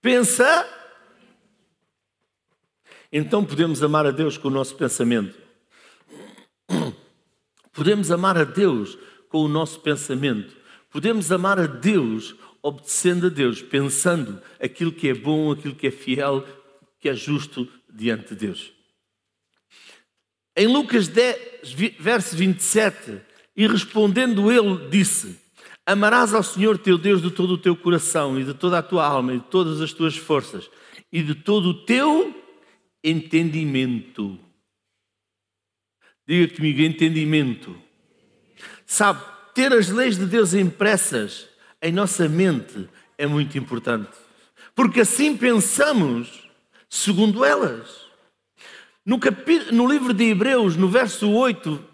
Pensa. 0.00 0.68
Então 3.10 3.44
podemos 3.44 3.82
amar 3.82 4.06
a 4.06 4.10
Deus 4.10 4.38
com 4.38 4.48
o 4.48 4.50
nosso 4.50 4.74
pensamento. 4.76 5.38
Podemos 7.72 8.10
amar 8.10 8.36
a 8.36 8.44
Deus 8.44 8.98
com 9.28 9.44
o 9.44 9.48
nosso 9.48 9.80
pensamento. 9.80 10.56
Podemos 10.90 11.32
amar 11.32 11.58
a 11.58 11.66
Deus 11.66 12.34
obedecendo 12.62 13.26
a 13.26 13.30
Deus, 13.30 13.60
pensando 13.60 14.40
aquilo 14.60 14.92
que 14.92 15.08
é 15.08 15.14
bom, 15.14 15.50
aquilo 15.50 15.74
que 15.74 15.88
é 15.88 15.90
fiel, 15.90 16.46
que 17.00 17.08
é 17.08 17.14
justo 17.14 17.68
diante 17.92 18.28
de 18.28 18.46
Deus. 18.46 18.72
Em 20.56 20.66
Lucas 20.66 21.08
10, 21.08 21.72
verso 21.98 22.36
27, 22.36 23.20
e 23.56 23.66
respondendo 23.66 24.52
ele, 24.52 24.88
disse: 24.88 25.41
Amarás 25.84 26.32
ao 26.32 26.42
Senhor 26.42 26.78
teu 26.78 26.96
Deus 26.96 27.20
de 27.20 27.30
todo 27.30 27.54
o 27.54 27.58
teu 27.58 27.74
coração 27.74 28.38
e 28.38 28.44
de 28.44 28.54
toda 28.54 28.78
a 28.78 28.82
tua 28.82 29.04
alma 29.04 29.34
e 29.34 29.38
de 29.38 29.44
todas 29.44 29.80
as 29.80 29.92
tuas 29.92 30.16
forças 30.16 30.70
e 31.12 31.22
de 31.22 31.34
todo 31.34 31.70
o 31.70 31.84
teu 31.84 32.34
entendimento. 33.02 34.38
Diga 36.26 36.54
comigo, 36.54 36.80
entendimento. 36.80 37.76
Sabe, 38.86 39.20
ter 39.54 39.72
as 39.72 39.88
leis 39.88 40.16
de 40.16 40.26
Deus 40.26 40.54
impressas 40.54 41.48
em 41.80 41.90
nossa 41.90 42.28
mente 42.28 42.88
é 43.18 43.26
muito 43.26 43.58
importante. 43.58 44.10
Porque 44.74 45.00
assim 45.00 45.36
pensamos 45.36 46.48
segundo 46.88 47.44
elas. 47.44 48.02
No, 49.04 49.18
no 49.72 49.88
livro 49.88 50.14
de 50.14 50.24
Hebreus, 50.24 50.76
no 50.76 50.88
verso 50.88 51.28
8, 51.28 51.84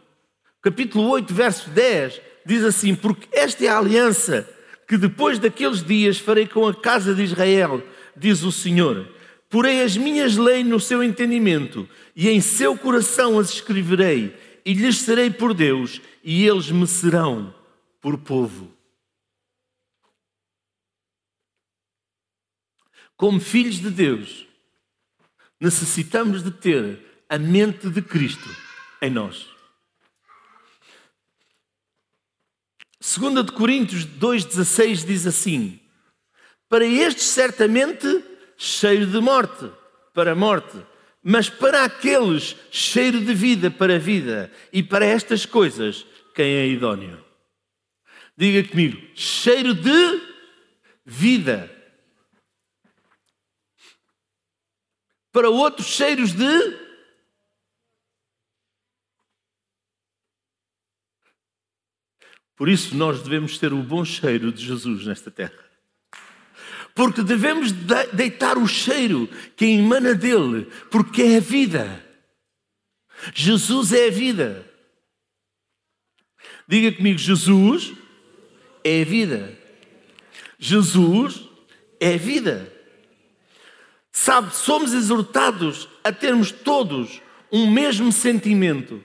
capítulo 0.61 1.09
8, 1.09 1.33
verso 1.33 1.71
10, 1.71 2.21
diz 2.45 2.65
assim: 2.65 2.95
Porque 2.95 3.29
esta 3.33 3.65
é 3.65 3.69
a 3.69 3.79
aliança 3.79 4.49
que 4.87 4.97
depois 4.97 5.39
daqueles 5.39 5.85
dias 5.85 6.19
farei 6.19 6.47
com 6.47 6.67
a 6.67 6.75
casa 6.75 7.15
de 7.15 7.23
Israel, 7.23 7.87
diz 8.17 8.43
o 8.43 8.51
Senhor. 8.51 9.07
Porei 9.51 9.83
as 9.83 9.97
minhas 9.97 10.37
leis 10.37 10.67
no 10.67 10.81
seu 10.81 11.03
entendimento, 11.03 11.89
e 12.17 12.29
em 12.29 12.41
seu 12.41 12.77
coração 12.77 13.39
as 13.39 13.51
escreverei, 13.51 14.35
e 14.65 14.75
lhes 14.75 14.99
serei 14.99 15.31
por 15.31 15.55
Deus, 15.55 16.01
e 16.23 16.47
eles 16.47 16.71
me 16.71 16.87
serão 16.87 17.55
por 18.01 18.19
povo. 18.19 18.71
Como 23.17 23.41
filhos 23.41 23.81
de 23.81 23.91
Deus, 23.91 24.47
necessitamos 25.61 26.43
de 26.43 26.51
ter 26.51 27.25
a 27.29 27.39
mente 27.39 27.91
de 27.91 28.01
Cristo 28.01 28.49
em 29.03 29.11
nós. 29.11 29.58
2 33.01 33.47
de 33.47 33.53
Coríntios 33.53 34.05
2,16 34.05 35.05
diz 35.07 35.27
assim: 35.27 35.81
Para 36.69 36.85
estes 36.85 37.25
certamente 37.25 38.25
cheiro 38.57 39.07
de 39.07 39.21
morte, 39.21 39.71
para 40.13 40.33
a 40.33 40.35
morte, 40.35 40.77
mas 41.23 41.49
para 41.49 41.85
aqueles 41.85 42.57
cheiro 42.71 43.21
de 43.21 43.33
vida, 43.33 43.71
para 43.71 43.97
a 43.97 43.99
vida, 43.99 44.51
e 44.73 44.83
para 44.83 45.07
estas 45.07 45.47
coisas, 45.47 46.05
quem 46.35 46.47
é 46.57 46.67
idóneo? 46.67 47.25
Diga 48.37 48.69
comigo, 48.69 49.01
cheiro 49.15 49.75
de 49.75 50.21
vida. 51.05 51.71
Para 55.33 55.51
outros, 55.51 55.87
cheiros 55.87 56.33
de 56.33 56.88
Por 62.59 62.69
isso, 62.69 62.97
nós 62.97 63.23
devemos 63.23 63.57
ter 63.57 63.73
o 63.73 63.83
bom 63.83 64.05
cheiro 64.05 64.53
de 64.53 64.67
Jesus 64.67 65.07
nesta 65.07 65.31
terra. 65.31 65.65
Porque 66.93 67.23
devemos 67.23 67.71
deitar 68.13 68.59
o 68.59 68.67
cheiro 68.67 69.29
que 69.57 69.65
emana 69.65 70.13
dele, 70.13 70.67
porque 70.91 71.23
é 71.23 71.37
a 71.37 71.41
vida. 71.41 72.05
Jesus 73.33 73.93
é 73.93 74.09
a 74.09 74.11
vida. 74.11 74.69
Diga 76.67 76.97
comigo: 76.97 77.19
Jesus 77.19 77.93
é 78.83 79.03
a 79.03 79.05
vida. 79.05 79.57
Jesus 80.59 81.49
é 82.01 82.15
a 82.15 82.19
vida. 82.19 82.73
Sabe, 84.11 84.55
somos 84.55 84.93
exortados 84.93 85.89
a 86.03 86.11
termos 86.11 86.51
todos 86.51 87.23
um 87.53 87.71
mesmo 87.71 88.11
sentimento. 88.11 89.05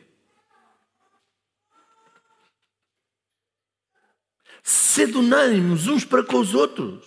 Sede 4.63 5.17
unânimes 5.17 5.87
uns 5.87 6.05
para 6.05 6.23
com 6.23 6.37
os 6.37 6.53
outros. 6.53 7.05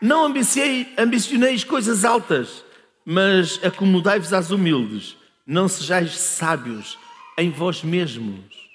Não 0.00 0.24
ambicioneis 0.96 1.64
coisas 1.64 2.04
altas, 2.04 2.64
mas 3.04 3.62
acomodai-vos 3.62 4.32
às 4.32 4.50
humildes. 4.50 5.16
Não 5.46 5.68
sejais 5.68 6.18
sábios 6.18 6.98
em 7.36 7.50
vós 7.50 7.82
mesmos. 7.82 8.68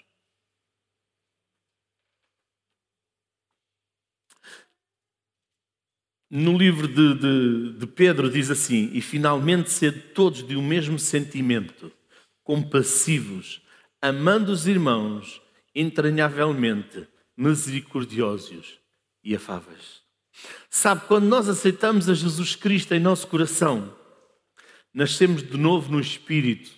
no 6.36 6.58
livro 6.58 6.88
de, 6.88 7.14
de, 7.14 7.74
de 7.78 7.86
Pedro 7.86 8.28
diz 8.28 8.50
assim: 8.50 8.90
E 8.92 9.02
finalmente 9.02 9.70
sede 9.70 10.00
todos 10.00 10.46
de 10.46 10.58
um 10.58 10.66
mesmo 10.66 10.98
sentimento, 10.98 11.92
compassivos, 12.44 13.62
amando 14.02 14.52
os 14.52 14.66
irmãos 14.66 15.43
entranhavelmente, 15.74 17.08
misericordiosos 17.36 18.80
e 19.24 19.36
afáveis. 19.36 20.02
Sabe, 20.70 21.06
quando 21.08 21.26
nós 21.26 21.48
aceitamos 21.48 22.10
a 22.10 22.14
Jesus 22.14 22.56
Cristo 22.56 22.94
em 22.94 23.00
nosso 23.00 23.28
coração, 23.28 23.96
nascemos 24.94 25.44
de 25.44 25.58
novo 25.58 25.92
no 25.92 26.00
Espírito. 26.00 26.72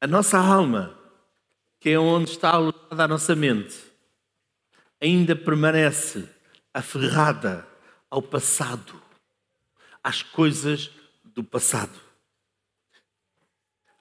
A 0.00 0.06
nossa 0.06 0.38
alma, 0.38 0.98
que 1.80 1.90
é 1.90 1.98
onde 1.98 2.30
está 2.30 2.50
alojada 2.50 3.04
a 3.04 3.08
nossa 3.08 3.34
mente, 3.34 3.76
ainda 5.00 5.36
permanece 5.36 6.28
aferrada 6.72 7.66
ao 8.10 8.22
passado, 8.22 9.00
às 10.02 10.22
coisas 10.22 10.90
do 11.24 11.42
passado. 11.42 11.98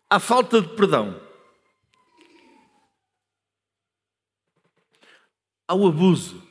A 0.09 0.19
falta 0.19 0.61
de 0.61 0.69
perdão, 0.75 1.19
ao 5.67 5.87
abuso, 5.87 6.41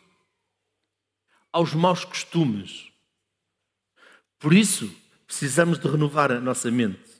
aos 1.52 1.74
maus 1.74 2.04
costumes. 2.04 2.90
Por 4.38 4.52
isso, 4.52 4.90
precisamos 5.26 5.78
de 5.78 5.88
renovar 5.88 6.32
a 6.32 6.40
nossa 6.40 6.70
mente. 6.70 7.12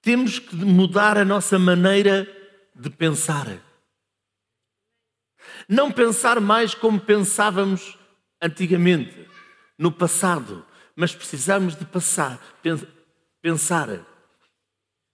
Temos 0.00 0.38
que 0.40 0.56
mudar 0.56 1.16
a 1.16 1.24
nossa 1.24 1.58
maneira 1.58 2.26
de 2.74 2.90
pensar. 2.90 3.46
Não 5.68 5.92
pensar 5.92 6.40
mais 6.40 6.74
como 6.74 7.00
pensávamos 7.00 7.96
antigamente, 8.40 9.28
no 9.78 9.92
passado, 9.92 10.66
mas 10.96 11.14
precisamos 11.14 11.76
de 11.76 11.84
passar, 11.84 12.40
pensar 13.40 14.04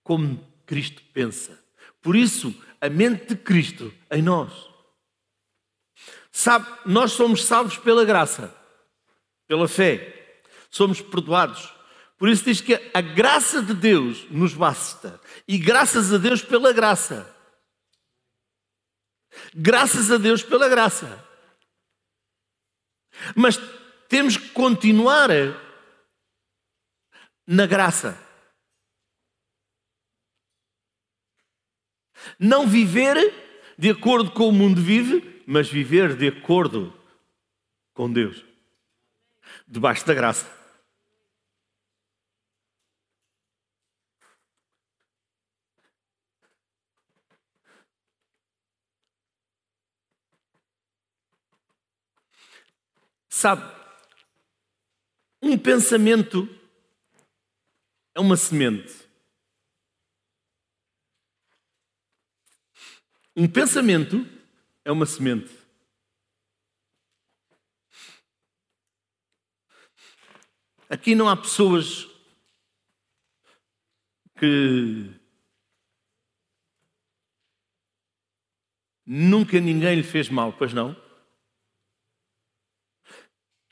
como 0.02 0.42
Cristo 0.64 1.02
pensa. 1.12 1.67
Por 2.08 2.16
isso, 2.16 2.54
a 2.80 2.88
mente 2.88 3.26
de 3.26 3.36
Cristo 3.36 3.94
em 4.10 4.22
nós. 4.22 4.50
Sabe, 6.32 6.66
nós 6.86 7.12
somos 7.12 7.44
salvos 7.44 7.76
pela 7.76 8.02
graça, 8.02 8.56
pela 9.46 9.68
fé. 9.68 10.40
Somos 10.70 11.02
perdoados. 11.02 11.70
Por 12.16 12.30
isso 12.30 12.44
diz 12.44 12.62
que 12.62 12.80
a 12.94 13.02
graça 13.02 13.62
de 13.62 13.74
Deus 13.74 14.26
nos 14.30 14.54
basta. 14.54 15.20
E 15.46 15.58
graças 15.58 16.10
a 16.10 16.16
Deus 16.16 16.40
pela 16.40 16.72
graça. 16.72 17.30
Graças 19.54 20.10
a 20.10 20.16
Deus 20.16 20.42
pela 20.42 20.66
graça. 20.66 21.22
Mas 23.36 23.60
temos 24.08 24.38
que 24.38 24.48
continuar 24.48 25.28
na 27.46 27.66
graça. 27.66 28.27
Não 32.38 32.66
viver 32.66 33.34
de 33.78 33.90
acordo 33.90 34.30
com 34.32 34.48
o 34.48 34.52
mundo 34.52 34.80
vive, 34.80 35.42
mas 35.46 35.68
viver 35.68 36.16
de 36.16 36.28
acordo 36.28 36.92
com 37.94 38.12
Deus. 38.12 38.44
Debaixo 39.66 40.06
da 40.06 40.14
graça. 40.14 40.58
Sabe, 53.28 53.72
um 55.40 55.56
pensamento 55.56 56.48
é 58.12 58.20
uma 58.20 58.36
semente. 58.36 59.07
Um 63.40 63.46
pensamento 63.46 64.26
é 64.84 64.90
uma 64.90 65.06
semente. 65.06 65.56
Aqui 70.90 71.14
não 71.14 71.28
há 71.28 71.36
pessoas 71.36 72.08
que 74.40 75.08
nunca 79.06 79.60
ninguém 79.60 79.94
lhe 79.94 80.02
fez 80.02 80.28
mal, 80.28 80.52
pois 80.52 80.72
não? 80.72 81.00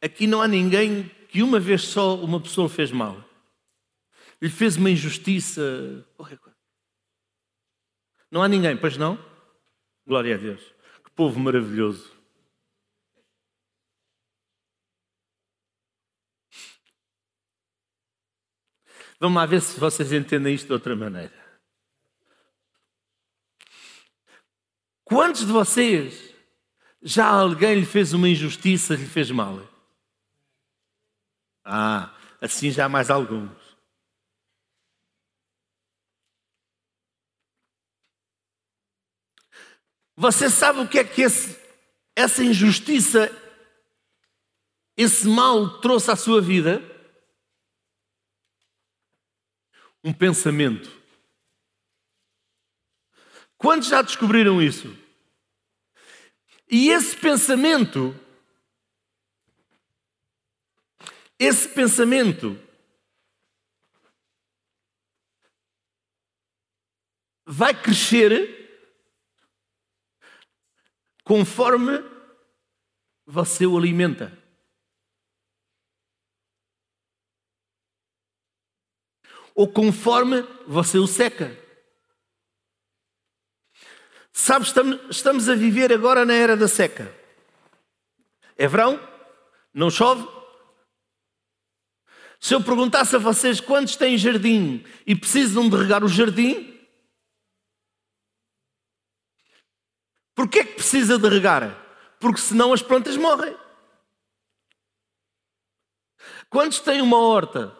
Aqui 0.00 0.28
não 0.28 0.40
há 0.40 0.46
ninguém 0.46 1.08
que 1.28 1.42
uma 1.42 1.58
vez 1.58 1.82
só 1.82 2.14
uma 2.14 2.40
pessoa 2.40 2.68
fez 2.68 2.92
mal. 2.92 3.16
Lhe 4.40 4.48
fez 4.48 4.76
uma 4.76 4.90
injustiça. 4.90 6.06
Não 8.30 8.44
há 8.44 8.46
ninguém, 8.46 8.76
pois 8.76 8.96
não? 8.96 9.34
Glória 10.06 10.36
a 10.36 10.38
Deus. 10.38 10.62
Que 11.04 11.10
povo 11.10 11.40
maravilhoso. 11.40 12.14
Vamos 19.18 19.36
lá 19.36 19.46
ver 19.46 19.60
se 19.62 19.80
vocês 19.80 20.12
entendem 20.12 20.54
isto 20.54 20.66
de 20.66 20.72
outra 20.74 20.94
maneira. 20.94 21.34
Quantos 25.04 25.46
de 25.46 25.52
vocês 25.52 26.34
já 27.02 27.26
alguém 27.26 27.80
lhe 27.80 27.86
fez 27.86 28.12
uma 28.12 28.28
injustiça, 28.28 28.94
lhe 28.94 29.06
fez 29.06 29.30
mal? 29.30 29.60
Ah, 31.64 32.14
assim 32.40 32.70
já 32.70 32.84
há 32.84 32.88
mais 32.88 33.10
alguns. 33.10 33.65
Você 40.16 40.48
sabe 40.48 40.80
o 40.80 40.88
que 40.88 40.98
é 40.98 41.04
que 41.04 41.22
esse, 41.22 41.58
essa 42.14 42.42
injustiça, 42.42 43.30
esse 44.96 45.28
mal 45.28 45.80
trouxe 45.80 46.10
à 46.10 46.16
sua 46.16 46.40
vida? 46.40 46.80
Um 50.02 50.12
pensamento. 50.12 50.90
Quantos 53.58 53.88
já 53.88 54.02
descobriram 54.02 54.62
isso? 54.62 54.96
E 56.68 56.88
esse 56.90 57.16
pensamento 57.16 58.14
Esse 61.38 61.68
pensamento 61.68 62.58
vai 67.44 67.80
crescer 67.80 68.65
conforme 71.26 72.04
você 73.26 73.66
o 73.66 73.76
alimenta. 73.76 74.32
Ou 79.52 79.66
conforme 79.72 80.42
você 80.68 80.98
o 80.98 81.06
seca. 81.08 81.50
Sabe, 84.32 84.66
estamos 85.10 85.48
a 85.48 85.56
viver 85.56 85.92
agora 85.92 86.24
na 86.24 86.34
era 86.34 86.56
da 86.56 86.68
seca. 86.68 87.12
É 88.56 88.68
verão, 88.68 89.00
não 89.74 89.90
chove, 89.90 90.28
se 92.38 92.54
eu 92.54 92.62
perguntasse 92.62 93.16
a 93.16 93.18
vocês 93.18 93.58
quantos 93.58 93.96
têm 93.96 94.16
jardim 94.16 94.84
e 95.04 95.16
precisam 95.16 95.68
de 95.68 95.76
regar 95.76 96.04
o 96.04 96.08
jardim, 96.08 96.75
porquê 100.36 100.60
é 100.60 100.64
que 100.64 100.74
precisa 100.74 101.18
de 101.18 101.28
regar? 101.28 101.84
Porque 102.20 102.40
senão 102.40 102.72
as 102.72 102.80
plantas 102.80 103.16
morrem. 103.16 103.56
Quantos 106.48 106.78
têm 106.78 107.00
uma 107.00 107.18
horta? 107.18 107.76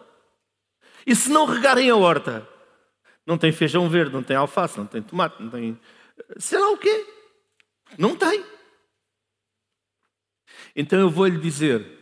E 1.05 1.15
se 1.15 1.29
não 1.29 1.45
regarem 1.45 1.89
a 1.89 1.95
horta, 1.95 2.45
não 3.25 3.37
tem 3.37 3.53
feijão 3.53 3.89
verde, 3.89 4.11
não 4.11 4.21
tem 4.21 4.35
alface, 4.35 4.77
não 4.77 4.85
tem 4.85 5.01
tomate, 5.01 5.41
não 5.41 5.49
tem 5.49 5.79
sei 6.37 6.59
lá 6.59 6.69
o 6.71 6.77
quê. 6.77 7.05
Não 7.97 8.15
tem. 8.15 8.43
Então 10.75 10.99
eu 10.99 11.09
vou 11.09 11.27
lhe 11.27 11.39
dizer: 11.39 11.97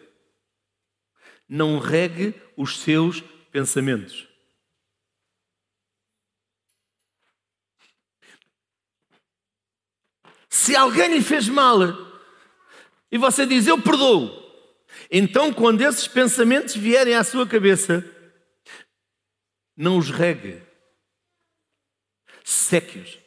não 1.47 1.79
regue 1.79 2.33
os 2.57 2.79
seus 2.79 3.21
pensamentos. 3.51 4.27
Se 10.55 10.73
alguém 10.73 11.09
lhe 11.09 11.21
fez 11.21 11.49
mal 11.49 11.79
e 13.11 13.17
você 13.17 13.45
diz 13.45 13.67
eu 13.67 13.79
perdoo, 13.79 14.31
então 15.11 15.51
quando 15.51 15.81
esses 15.81 16.07
pensamentos 16.07 16.73
vierem 16.73 17.13
à 17.13 17.25
sua 17.25 17.45
cabeça, 17.45 18.01
não 19.75 19.97
os 19.97 20.09
regue, 20.09 20.63
seque-os. 22.41 23.19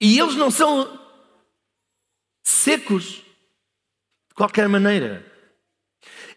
E 0.00 0.18
eles 0.18 0.36
não 0.36 0.50
são 0.50 0.98
secos 2.42 3.22
de 4.28 4.34
qualquer 4.34 4.70
maneira. 4.70 5.30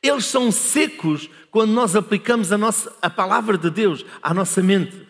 Eles 0.04 0.26
são 0.26 0.52
secos 0.52 1.30
quando 1.50 1.72
nós 1.72 1.96
aplicamos 1.96 2.52
a, 2.52 2.58
nossa, 2.58 2.94
a 3.02 3.10
palavra 3.10 3.58
de 3.58 3.70
Deus 3.70 4.06
à 4.22 4.34
nossa 4.34 4.62
mente. 4.62 5.09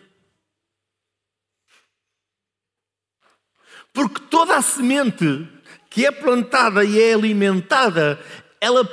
Porque 3.92 4.20
toda 4.30 4.56
a 4.56 4.62
semente 4.62 5.48
que 5.90 6.06
é 6.06 6.12
plantada 6.12 6.84
e 6.84 7.00
é 7.00 7.12
alimentada, 7.14 8.18
ela 8.60 8.86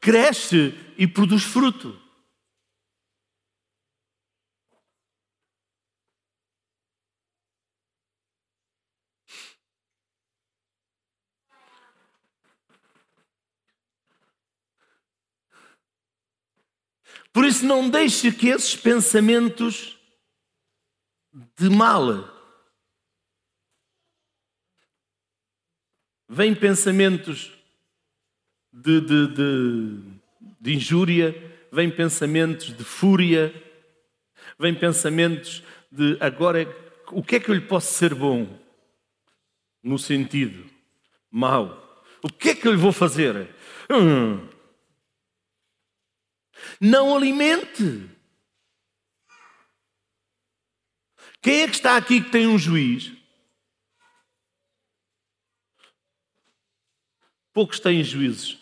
cresce 0.00 0.74
e 0.96 1.06
produz 1.06 1.42
fruto. 1.42 2.00
Por 17.32 17.44
isso, 17.44 17.64
não 17.64 17.88
deixe 17.88 18.32
que 18.32 18.48
esses 18.48 18.74
pensamentos 18.74 19.96
de 21.56 21.68
mal 21.68 22.37
vêm 26.28 26.54
pensamentos 26.54 27.52
de, 28.72 29.00
de, 29.00 29.26
de, 29.28 30.00
de 30.60 30.74
injúria, 30.74 31.34
vêm 31.72 31.90
pensamentos 31.90 32.76
de 32.76 32.84
fúria, 32.84 33.52
vêm 34.58 34.74
pensamentos 34.74 35.62
de 35.90 36.16
agora 36.20 36.66
o 37.10 37.22
que 37.22 37.36
é 37.36 37.40
que 37.40 37.50
eu 37.50 37.54
lhe 37.54 37.60
posso 37.62 37.92
ser 37.94 38.14
bom? 38.14 38.58
No 39.82 39.98
sentido 39.98 40.68
mau. 41.30 42.04
O 42.22 42.28
que 42.28 42.50
é 42.50 42.54
que 42.54 42.66
eu 42.66 42.72
lhe 42.72 42.78
vou 42.78 42.92
fazer? 42.92 43.54
Hum, 43.90 44.48
não 46.80 47.16
alimente. 47.16 48.10
Quem 51.40 51.62
é 51.62 51.68
que 51.68 51.74
está 51.74 51.96
aqui 51.96 52.20
que 52.20 52.30
tem 52.30 52.46
um 52.46 52.58
juiz? 52.58 53.12
Poucos 57.58 57.80
têm 57.80 58.04
juízes. 58.04 58.56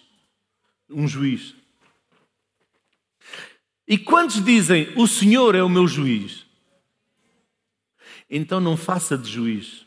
Um 0.88 1.06
juiz. 1.06 1.54
E 3.87 3.98
quantos 3.98 4.42
dizem, 4.42 4.90
o 4.96 5.06
Senhor 5.06 5.54
é 5.54 5.62
o 5.62 5.68
meu 5.68 5.87
juiz? 5.87 6.46
Então 8.30 8.59
não 8.59 8.74
faça 8.74 9.18
de 9.18 9.30
juiz. 9.30 9.87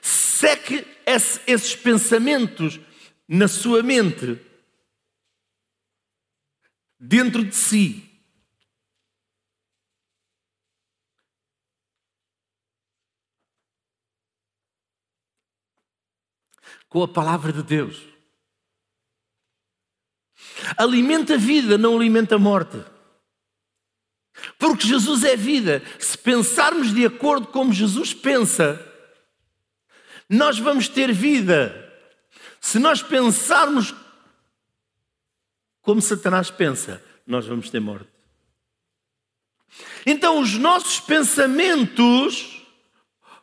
Seque 0.00 0.86
esses 1.04 1.76
pensamentos 1.76 2.80
na 3.28 3.46
sua 3.46 3.82
mente 3.82 4.38
dentro 6.98 7.44
de 7.44 7.54
si. 7.54 8.09
Com 16.90 17.02
a 17.02 17.08
palavra 17.08 17.50
de 17.52 17.62
Deus. 17.62 17.96
Alimenta 20.76 21.34
a 21.34 21.38
vida, 21.38 21.78
não 21.78 21.96
alimenta 21.96 22.34
a 22.34 22.38
morte. 22.38 22.84
Porque 24.58 24.86
Jesus 24.86 25.24
é 25.24 25.36
vida. 25.36 25.82
Se 25.98 26.18
pensarmos 26.18 26.92
de 26.92 27.06
acordo 27.06 27.46
como 27.46 27.72
Jesus 27.72 28.12
pensa, 28.12 28.86
nós 30.28 30.58
vamos 30.58 30.88
ter 30.88 31.12
vida. 31.12 31.90
Se 32.60 32.78
nós 32.78 33.02
pensarmos 33.02 33.94
como 35.80 36.02
Satanás 36.02 36.50
pensa, 36.50 37.02
nós 37.26 37.46
vamos 37.46 37.70
ter 37.70 37.80
morte. 37.80 38.10
Então 40.04 40.40
os 40.40 40.54
nossos 40.54 41.00
pensamentos 41.00 42.62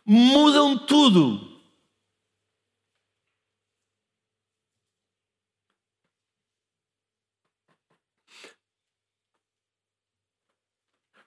mudam 0.05 0.77
tudo. 0.77 1.46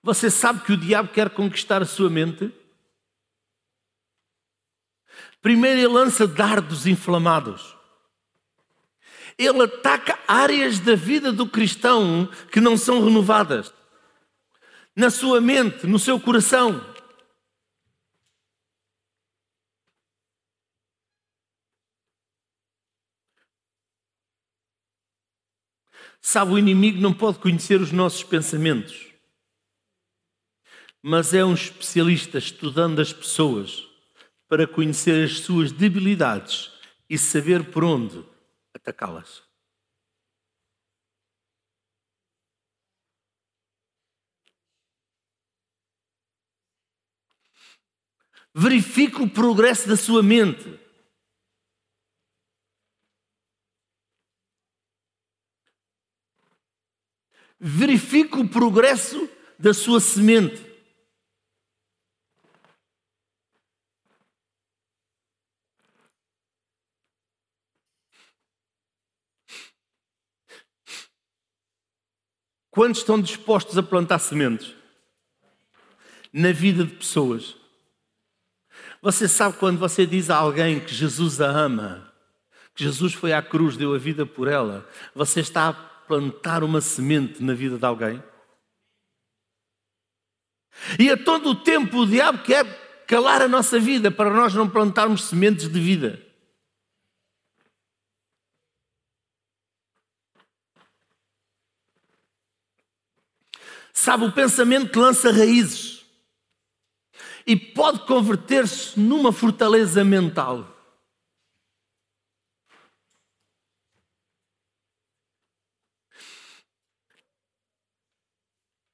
Você 0.02 0.30
sabe 0.30 0.64
que 0.64 0.72
o 0.72 0.76
diabo 0.76 1.10
quer 1.10 1.30
conquistar 1.30 1.82
a 1.82 1.86
sua 1.86 2.08
mente? 2.08 2.52
Primeiro, 5.42 5.80
ele 5.80 5.88
lança 5.88 6.26
dardos 6.26 6.86
inflamados 6.86 7.80
ele 9.40 9.62
ataca 9.62 10.18
áreas 10.28 10.78
da 10.78 10.94
vida 10.94 11.32
do 11.32 11.48
cristão 11.48 12.26
que 12.52 12.60
não 12.60 12.76
são 12.76 13.02
renovadas. 13.02 13.72
Na 14.94 15.08
sua 15.08 15.40
mente, 15.40 15.86
no 15.86 15.98
seu 15.98 16.20
coração. 16.20 16.84
Sabe, 26.20 26.52
o 26.52 26.58
inimigo 26.58 27.00
não 27.00 27.14
pode 27.14 27.38
conhecer 27.38 27.80
os 27.80 27.92
nossos 27.92 28.22
pensamentos, 28.22 29.10
mas 31.02 31.32
é 31.32 31.44
um 31.44 31.54
especialista 31.54 32.38
estudando 32.38 33.00
as 33.00 33.12
pessoas 33.12 33.88
para 34.48 34.66
conhecer 34.66 35.24
as 35.24 35.38
suas 35.38 35.72
debilidades 35.72 36.70
e 37.08 37.16
saber 37.16 37.70
por 37.70 37.84
onde 37.84 38.24
atacá-las. 38.74 39.42
Verifique 48.52 49.22
o 49.22 49.30
progresso 49.30 49.88
da 49.88 49.96
sua 49.96 50.22
mente. 50.22 50.78
Verifique 57.58 58.36
o 58.36 58.48
progresso 58.48 59.28
da 59.58 59.72
sua 59.72 60.00
semente. 60.00 60.69
Quantos 72.70 73.00
estão 73.00 73.20
dispostos 73.20 73.76
a 73.76 73.83
plantar 73.83 74.18
sementes? 74.18 74.74
Na 76.33 76.52
vida 76.52 76.85
de 76.85 76.94
pessoas. 76.94 77.56
Você 79.02 79.26
sabe 79.26 79.56
quando 79.56 79.78
você 79.78 80.06
diz 80.06 80.30
a 80.30 80.37
alguém 80.37 80.78
que 80.78 80.94
Jesus 80.94 81.40
a 81.40 81.48
ama, 81.48 82.12
que 82.74 82.85
Jesus 82.85 83.12
foi 83.12 83.33
à 83.33 83.42
cruz, 83.42 83.76
deu 83.76 83.94
a 83.94 83.98
vida 83.98 84.24
por 84.24 84.46
ela, 84.46 84.88
você 85.14 85.40
está 85.40 85.68
a 85.68 85.72
plantar 85.72 86.62
uma 86.62 86.80
semente 86.80 87.42
na 87.42 87.54
vida 87.54 87.76
de 87.76 87.85
alguém? 87.85 88.22
E 90.98 91.11
a 91.11 91.16
todo 91.16 91.50
o 91.50 91.54
tempo 91.54 91.98
o 91.98 92.06
diabo 92.06 92.42
quer 92.42 92.64
calar 93.06 93.42
a 93.42 93.48
nossa 93.48 93.78
vida 93.80 94.11
para 94.11 94.30
nós 94.30 94.54
não 94.54 94.68
plantarmos 94.68 95.24
sementes 95.24 95.68
de 95.68 95.80
vida. 95.80 96.29
Sabe, 103.92 104.24
o 104.24 104.33
pensamento 104.33 104.98
lança 104.98 105.31
raízes 105.31 106.05
e 107.46 107.57
pode 107.57 108.00
converter-se 108.07 108.98
numa 108.98 109.33
fortaleza 109.33 110.05
mental. 110.05 110.76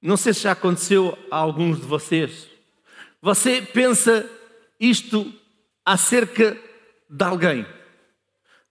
Não 0.01 0.17
sei 0.17 0.33
se 0.33 0.43
já 0.43 0.53
aconteceu 0.53 1.19
a 1.31 1.37
alguns 1.37 1.81
de 1.81 1.87
vocês. 1.87 2.49
Você 3.21 3.61
pensa 3.61 4.25
isto 4.79 5.33
acerca 5.85 6.57
de 7.11 7.25
alguém. 7.25 7.67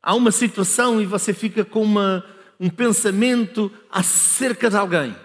Há 0.01 0.15
uma 0.15 0.31
situação 0.31 1.01
e 1.01 1.05
você 1.05 1.33
fica 1.33 1.65
com 1.65 1.81
uma, 1.83 2.25
um 2.59 2.69
pensamento 2.69 3.71
acerca 3.89 4.69
de 4.69 4.77
alguém. 4.77 5.24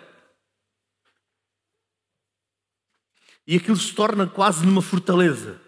E 3.50 3.56
aquilo 3.56 3.76
se 3.76 3.92
torna 3.92 4.28
quase 4.28 4.64
numa 4.64 4.80
fortaleza. 4.80 5.60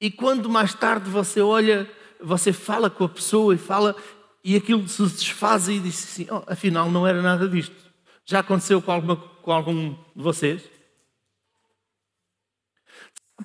E 0.00 0.10
quando 0.10 0.48
mais 0.48 0.72
tarde 0.72 1.10
você 1.10 1.42
olha, 1.42 1.86
você 2.18 2.50
fala 2.50 2.88
com 2.88 3.04
a 3.04 3.08
pessoa 3.10 3.54
e 3.54 3.58
fala, 3.58 3.94
e 4.42 4.56
aquilo 4.56 4.88
se 4.88 5.02
desfaz 5.02 5.68
e 5.68 5.78
diz 5.78 6.02
assim: 6.02 6.26
oh, 6.30 6.50
afinal 6.50 6.90
não 6.90 7.06
era 7.06 7.20
nada 7.20 7.46
disto. 7.46 7.76
Já 8.24 8.38
aconteceu 8.38 8.80
com, 8.80 8.90
alguma, 8.90 9.16
com 9.16 9.52
algum 9.52 9.92
de 9.92 10.22
vocês? 10.22 10.66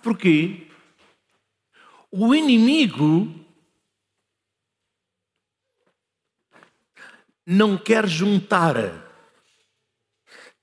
Porquê? 0.02 0.72
O 2.10 2.34
inimigo 2.34 3.28
não 7.46 7.78
quer 7.78 8.08
juntar, 8.08 8.74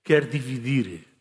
quer 0.02 0.26
dividir. 0.26 1.12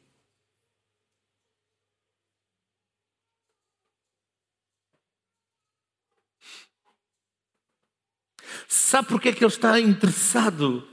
Sabe 8.76 9.08
porque 9.10 9.30
é 9.30 9.34
que 9.34 9.44
ele 9.44 9.54
está 9.54 9.80
interessado? 9.80 10.88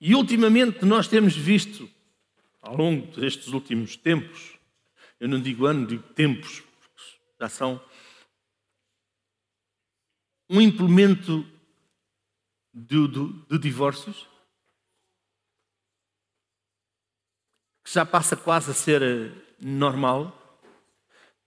E 0.00 0.12
ultimamente 0.12 0.84
nós 0.84 1.06
temos 1.06 1.36
visto, 1.36 1.88
ao 2.60 2.76
longo 2.76 3.06
destes 3.14 3.46
últimos 3.46 3.94
tempos, 3.94 4.58
eu 5.20 5.28
não 5.28 5.40
digo 5.40 5.66
ano, 5.66 5.86
digo 5.86 6.02
tempos, 6.14 6.64
já 7.40 7.48
são, 7.48 7.80
um 10.50 10.60
implemento 10.60 11.48
de, 12.74 13.06
de, 13.06 13.32
de 13.48 13.58
divórcios 13.60 14.28
que 17.84 17.92
já 17.92 18.04
passa 18.04 18.36
quase 18.36 18.72
a 18.72 18.74
ser 18.74 19.32
normal 19.60 20.60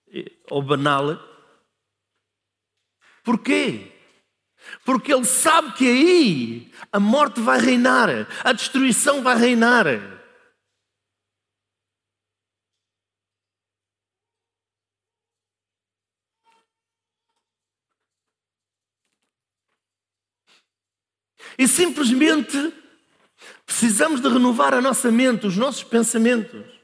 eh, 0.07 0.31
ou 0.49 0.61
banal. 0.61 1.19
Porquê? 3.25 3.98
Porque 4.86 5.13
ele 5.13 5.25
sabe 5.25 5.73
que 5.73 5.88
aí 5.88 6.71
a 6.91 6.99
morte 6.99 7.39
vai 7.39 7.60
reinar, 7.60 8.10
a 8.43 8.53
destruição 8.53 9.21
vai 9.21 9.38
reinar. 9.38 9.86
E 21.58 21.67
simplesmente 21.67 22.73
precisamos 23.65 24.21
de 24.21 24.29
renovar 24.29 24.73
a 24.73 24.82
nossa 24.82 25.12
mente, 25.12 25.45
os 25.45 25.58
nossos 25.58 25.84
pensamentos. 25.84 26.78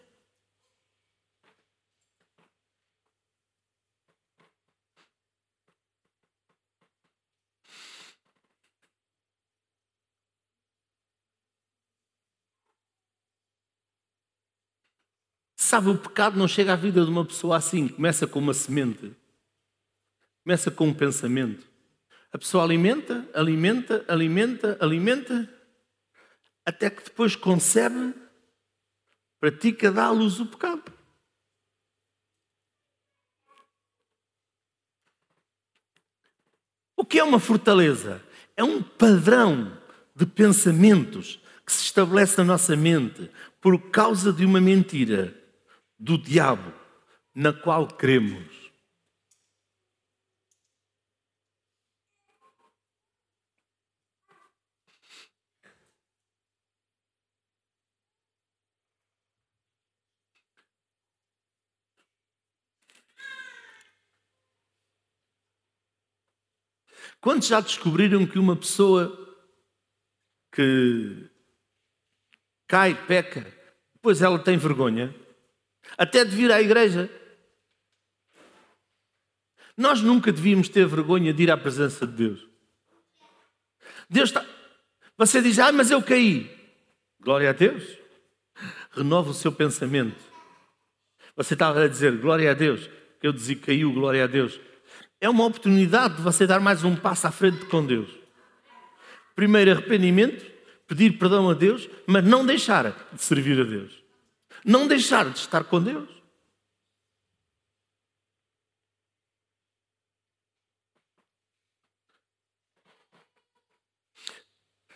Sabe, 15.66 15.90
o 15.90 15.98
pecado 15.98 16.38
não 16.38 16.48
chega 16.48 16.74
à 16.74 16.76
vida 16.76 17.04
de 17.04 17.10
uma 17.10 17.26
pessoa 17.26 17.58
assim. 17.58 17.88
Começa 17.88 18.28
com 18.28 18.38
uma 18.38 18.54
semente. 18.54 19.12
Começa 20.44 20.70
com 20.70 20.90
um 20.90 20.94
pensamento. 20.94 21.68
A 22.32 22.38
pessoa 22.38 22.64
alimenta, 22.64 23.28
alimenta, 23.34 24.06
alimenta, 24.08 24.78
alimenta, 24.80 25.52
até 26.64 26.88
que 26.88 27.06
depois 27.06 27.36
concebe, 27.36 28.14
pratica, 29.40 29.92
dá 29.92 30.06
à 30.06 30.12
luz 30.12 30.40
o 30.40 30.46
pecado. 30.46 30.84
O 36.96 37.04
que 37.04 37.18
é 37.18 37.24
uma 37.24 37.40
fortaleza? 37.40 38.24
É 38.56 38.64
um 38.64 38.84
padrão 38.84 39.76
de 40.16 40.28
pensamentos 40.28 41.42
que 41.66 41.74
se 41.74 41.86
estabelece 41.86 42.38
na 42.38 42.44
nossa 42.44 42.76
mente 42.76 43.32
por 43.60 43.90
causa 43.90 44.32
de 44.32 44.46
uma 44.46 44.62
mentira 44.62 45.44
do 45.98 46.18
diabo 46.18 46.74
na 47.34 47.52
qual 47.54 47.88
cremos. 47.88 48.66
Quantos 67.26 67.48
já 67.48 67.60
descobriram 67.60 68.28
que 68.28 68.38
uma 68.38 68.56
pessoa 68.56 69.12
que 70.52 71.28
cai, 72.68 72.94
peca, 73.08 73.52
depois 73.96 74.22
ela 74.22 74.38
tem 74.38 74.58
vergonha? 74.58 75.25
Até 75.98 76.26
de 76.26 76.36
vir 76.36 76.52
à 76.52 76.62
igreja. 76.62 77.10
Nós 79.78 80.02
nunca 80.02 80.32
devíamos 80.32 80.70
ter 80.70 80.86
vergonha 80.86 81.34
de 81.34 81.44
ir 81.44 81.52
à 81.52 81.58
presença 81.58 82.08
de 82.08 82.14
Deus. 82.14 82.48
Deus 84.10 84.30
está. 84.30 84.46
Você 85.18 85.42
diz, 85.42 85.60
ah, 85.60 85.72
mas 85.72 85.92
eu 85.92 86.02
caí. 86.02 86.50
Glória 87.20 87.50
a 87.50 87.54
Deus. 87.54 87.84
Renova 88.92 89.32
o 89.32 89.34
seu 89.34 89.52
pensamento. 89.52 90.20
Você 91.36 91.54
estava 91.54 91.84
a 91.84 91.88
dizer, 91.88 92.18
glória 92.18 92.52
a 92.52 92.54
Deus. 92.54 92.90
Eu 93.22 93.34
dizia, 93.34 93.58
caiu, 93.58 93.92
glória 93.92 94.24
a 94.24 94.28
Deus. 94.28 94.60
É 95.20 95.30
uma 95.30 95.46
oportunidade 95.46 96.18
de 96.18 96.22
você 96.22 96.46
dar 96.46 96.60
mais 96.60 96.84
um 96.84 96.96
passo 96.96 97.28
à 97.28 97.32
frente 97.32 97.66
com 97.66 97.86
Deus. 97.86 98.10
Primeiro, 99.36 99.72
arrependimento, 99.72 100.46
pedir 100.88 101.18
perdão 101.18 101.50
a 101.50 101.54
Deus, 101.54 101.90
mas 102.08 102.24
não 102.24 102.46
deixar 102.46 103.10
de 103.12 103.22
servir 103.22 103.60
a 103.60 103.64
Deus 103.64 104.05
não 104.66 104.88
deixar 104.88 105.30
de 105.30 105.38
estar 105.38 105.64
com 105.64 105.82
Deus. 105.82 106.10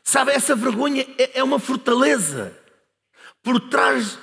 Sabe, 0.04 0.32
essa 0.32 0.56
vergonha 0.56 1.04
é, 1.20 1.38
é 1.38 1.44
uma 1.44 1.60
fortaleza 1.60 2.60
por 3.44 3.70
trás 3.70 4.18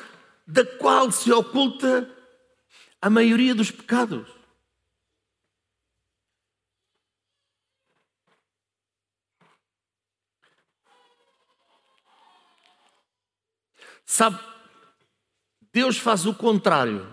da 0.44 0.66
qual 0.66 1.12
se 1.12 1.30
oculta 1.30 2.10
a 3.00 3.08
maioria 3.08 3.54
dos 3.54 3.70
pecados. 3.70 4.26
Sabe, 14.04 14.55
Deus 15.76 15.98
faz 15.98 16.24
o 16.24 16.34
contrário 16.34 17.04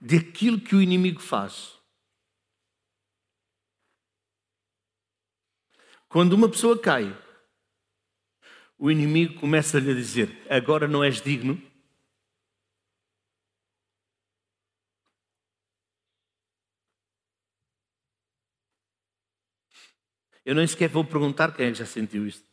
daquilo 0.00 0.60
que 0.60 0.76
o 0.76 0.80
inimigo 0.80 1.18
faz. 1.18 1.76
Quando 6.08 6.34
uma 6.34 6.48
pessoa 6.48 6.80
cai, 6.80 7.12
o 8.78 8.92
inimigo 8.92 9.40
começa-lhe 9.40 9.90
a 9.90 9.94
dizer: 9.94 10.46
Agora 10.48 10.86
não 10.86 11.02
és 11.02 11.20
digno. 11.20 11.60
Eu 20.44 20.54
nem 20.54 20.64
sequer 20.64 20.88
vou 20.88 21.04
perguntar 21.04 21.56
quem 21.56 21.66
é 21.66 21.72
que 21.72 21.78
já 21.78 21.86
sentiu 21.86 22.24
isto. 22.24 22.49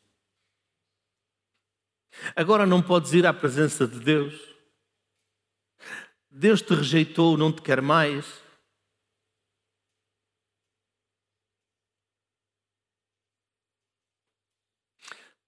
Agora 2.35 2.65
não 2.65 2.81
podes 2.81 3.13
ir 3.13 3.25
à 3.25 3.33
presença 3.33 3.87
de 3.87 3.99
Deus. 3.99 4.33
Deus 6.29 6.61
te 6.61 6.73
rejeitou, 6.73 7.37
não 7.37 7.51
te 7.51 7.61
quer 7.61 7.81
mais. 7.81 8.25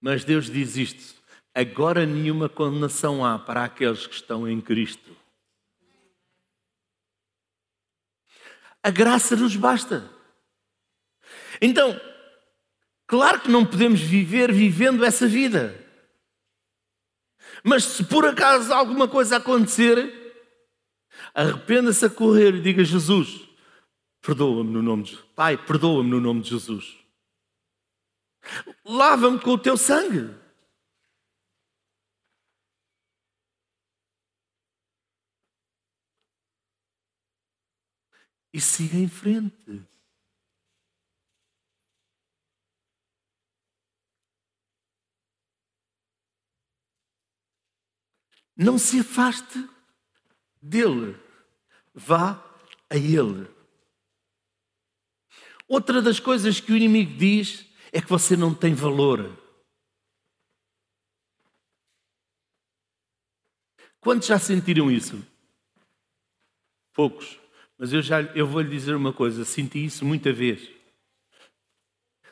Mas 0.00 0.24
Deus 0.24 0.50
diz 0.50 0.76
isto: 0.76 1.22
agora 1.54 2.06
nenhuma 2.06 2.48
condenação 2.48 3.24
há 3.24 3.38
para 3.38 3.64
aqueles 3.64 4.06
que 4.06 4.14
estão 4.14 4.48
em 4.48 4.60
Cristo. 4.60 5.16
A 8.82 8.90
graça 8.90 9.36
nos 9.36 9.54
basta. 9.56 10.10
Então, 11.60 12.00
claro 13.06 13.40
que 13.42 13.50
não 13.50 13.66
podemos 13.66 14.00
viver 14.00 14.50
vivendo 14.50 15.04
essa 15.04 15.26
vida. 15.26 15.78
Mas 17.64 17.84
se 17.84 18.04
por 18.04 18.26
acaso 18.26 18.72
alguma 18.72 19.06
coisa 19.06 19.36
acontecer, 19.36 20.20
arrependa-se 21.34 22.04
a 22.04 22.10
correr 22.10 22.54
e 22.54 22.62
diga: 22.62 22.84
Jesus, 22.84 23.48
perdoa-me 24.20 24.70
no 24.70 24.82
nome 24.82 25.04
de 25.04 25.16
Pai, 25.34 25.56
perdoa-me 25.56 26.10
no 26.10 26.20
nome 26.20 26.42
de 26.42 26.50
Jesus. 26.50 26.98
Lava-me 28.84 29.38
com 29.38 29.50
o 29.50 29.58
teu 29.58 29.76
sangue. 29.76 30.34
E 38.52 38.60
siga 38.60 38.96
em 38.96 39.08
frente. 39.08 39.89
Não 48.62 48.76
se 48.76 49.00
afaste 49.00 49.66
dele. 50.60 51.16
vá 51.94 52.44
a 52.90 52.96
Ele. 52.96 53.48
Outra 55.66 56.02
das 56.02 56.20
coisas 56.20 56.60
que 56.60 56.70
o 56.70 56.76
inimigo 56.76 57.16
diz 57.16 57.64
é 57.90 58.02
que 58.02 58.08
você 58.08 58.36
não 58.36 58.54
tem 58.54 58.74
valor. 58.74 59.34
Quantos 63.98 64.28
já 64.28 64.38
sentiram 64.38 64.90
isso? 64.90 65.24
Poucos. 66.92 67.40
Mas 67.78 67.94
eu, 67.94 68.02
já, 68.02 68.20
eu 68.20 68.46
vou 68.46 68.60
lhe 68.60 68.68
dizer 68.68 68.94
uma 68.94 69.12
coisa: 69.12 69.42
senti 69.46 69.86
isso 69.86 70.04
muita 70.04 70.34
vez. 70.34 70.68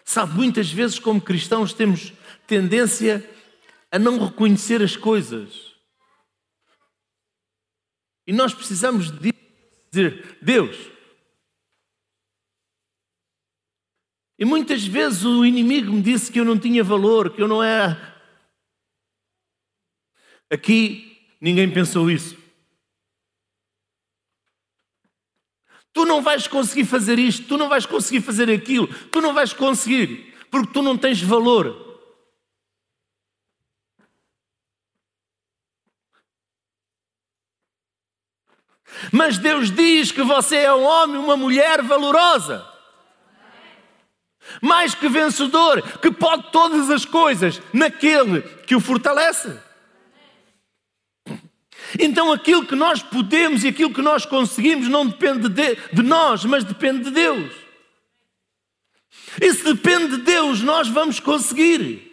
Sabe, 0.05 0.35
muitas 0.35 0.71
vezes, 0.71 0.99
como 0.99 1.23
cristãos, 1.23 1.73
temos 1.73 2.13
tendência 2.47 3.27
a 3.91 3.99
não 3.99 4.23
reconhecer 4.23 4.83
as 4.83 4.95
coisas. 4.95 5.68
E 8.29 8.33
nós 8.33 8.53
precisamos 8.53 9.11
dizer: 9.91 10.37
Deus. 10.43 10.77
E 14.39 14.45
muitas 14.45 14.85
vezes 14.85 15.25
o 15.25 15.47
inimigo 15.47 15.91
me 15.91 16.03
disse 16.03 16.31
que 16.31 16.39
eu 16.39 16.45
não 16.45 16.59
tinha 16.59 16.85
valor, 16.85 17.35
que 17.35 17.41
eu 17.41 17.49
não 17.49 17.63
era. 17.63 18.23
Aqui 20.51 21.27
ninguém 21.41 21.73
pensou 21.73 22.11
isso. 22.11 22.37
Tu 25.95 26.05
não 26.05 26.21
vais 26.21 26.47
conseguir 26.47 26.85
fazer 26.85 27.19
isto, 27.19 27.49
tu 27.49 27.57
não 27.57 27.69
vais 27.69 27.87
conseguir 27.87 28.21
fazer 28.21 28.51
aquilo, 28.51 28.87
tu 29.09 29.23
não 29.23 29.33
vais 29.33 29.55
conseguir, 29.55 30.35
porque 30.51 30.71
tu 30.71 30.83
não 30.83 30.99
tens 30.99 31.23
valor. 31.23 31.88
Mas 39.13 39.39
Deus 39.39 39.71
diz 39.71 40.11
que 40.11 40.23
você 40.23 40.57
é 40.57 40.75
um 40.75 40.85
homem, 40.85 41.17
uma 41.17 41.37
mulher 41.37 41.83
valorosa. 41.83 42.67
Mais 44.61 44.95
que 44.95 45.09
vencedor, 45.09 45.83
que 46.01 46.11
pode 46.11 46.51
todas 46.51 46.91
as 46.91 47.05
coisas 47.05 47.61
naquele 47.73 48.43
que 48.67 48.75
o 48.75 48.81
fortalece. 48.81 49.57
Então 51.99 52.33
aquilo 52.33 52.67
que 52.67 52.75
nós 52.75 53.03
podemos 53.03 53.63
e 53.63 53.69
aquilo 53.69 53.93
que 53.93 54.03
nós 54.03 54.27
conseguimos 54.27 54.89
não 54.89 55.07
depende 55.07 55.49
de, 55.49 55.77
de 55.93 56.03
nós, 56.03 56.45
mas 56.45 56.65
depende 56.65 57.05
de 57.05 57.11
Deus. 57.11 57.53
E 59.41 59.53
se 59.53 59.65
depende 59.65 60.17
de 60.17 60.23
Deus, 60.23 60.61
nós 60.61 60.89
vamos 60.89 61.21
conseguir. 61.21 62.08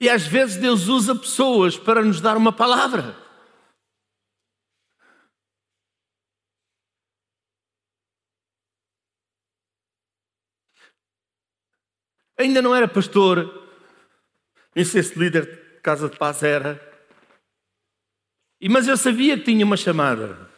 E 0.00 0.08
às 0.08 0.26
vezes 0.26 0.56
Deus 0.56 0.88
usa 0.88 1.14
pessoas 1.14 1.76
para 1.76 2.02
nos 2.02 2.20
dar 2.22 2.36
uma 2.36 2.50
palavra. 2.50 3.14
Ainda 12.38 12.62
não 12.62 12.74
era 12.74 12.88
pastor, 12.88 13.68
nem 14.74 14.82
sei 14.82 15.02
se 15.02 15.18
líder 15.18 15.74
de 15.74 15.80
casa 15.82 16.08
de 16.08 16.16
paz 16.16 16.42
era. 16.42 16.80
Mas 18.70 18.88
eu 18.88 18.96
sabia 18.96 19.36
que 19.36 19.44
tinha 19.44 19.66
uma 19.66 19.76
chamada. 19.76 20.48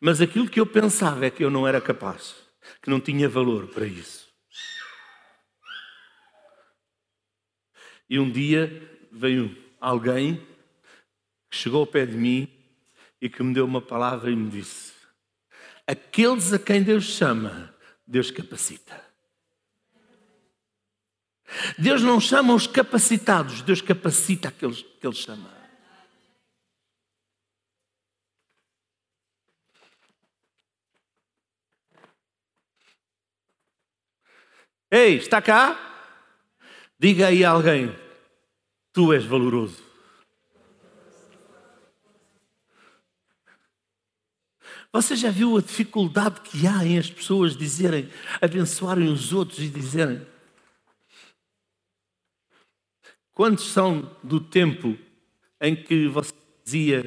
Mas 0.00 0.20
aquilo 0.20 0.48
que 0.48 0.60
eu 0.60 0.66
pensava 0.66 1.26
é 1.26 1.30
que 1.30 1.42
eu 1.42 1.50
não 1.50 1.66
era 1.66 1.80
capaz, 1.80 2.36
que 2.80 2.88
não 2.88 3.00
tinha 3.00 3.28
valor 3.28 3.66
para 3.68 3.84
isso. 3.84 4.25
E 8.08 8.18
um 8.18 8.30
dia 8.30 8.70
veio 9.10 9.56
alguém 9.80 10.36
que 11.50 11.56
chegou 11.56 11.80
ao 11.80 11.86
pé 11.86 12.06
de 12.06 12.16
mim 12.16 12.48
e 13.20 13.28
que 13.28 13.42
me 13.42 13.52
deu 13.52 13.64
uma 13.64 13.80
palavra 13.80 14.30
e 14.30 14.36
me 14.36 14.50
disse: 14.50 14.92
Aqueles 15.86 16.52
a 16.52 16.58
quem 16.58 16.82
Deus 16.82 17.04
chama, 17.04 17.74
Deus 18.06 18.30
capacita. 18.30 19.04
Deus 21.78 22.02
não 22.02 22.20
chama 22.20 22.54
os 22.54 22.66
capacitados, 22.66 23.62
Deus 23.62 23.80
capacita 23.80 24.48
aqueles 24.48 24.82
que 24.82 25.06
Ele 25.06 25.14
chama. 25.14 25.56
Ei, 34.90 35.16
está 35.16 35.42
cá? 35.42 35.95
Diga 36.98 37.28
aí 37.28 37.44
a 37.44 37.50
alguém: 37.50 37.94
Tu 38.92 39.12
és 39.12 39.24
valoroso. 39.24 39.84
Você 44.92 45.14
já 45.14 45.30
viu 45.30 45.58
a 45.58 45.60
dificuldade 45.60 46.40
que 46.40 46.66
há 46.66 46.82
em 46.82 46.98
as 46.98 47.10
pessoas 47.10 47.54
dizerem, 47.54 48.08
abençoarem 48.40 49.08
os 49.08 49.30
outros 49.30 49.58
e 49.58 49.68
dizerem: 49.68 50.26
Quantos 53.34 53.66
são 53.66 54.16
do 54.22 54.40
tempo 54.40 54.96
em 55.60 55.76
que 55.76 56.08
você 56.08 56.32
dizia 56.64 57.04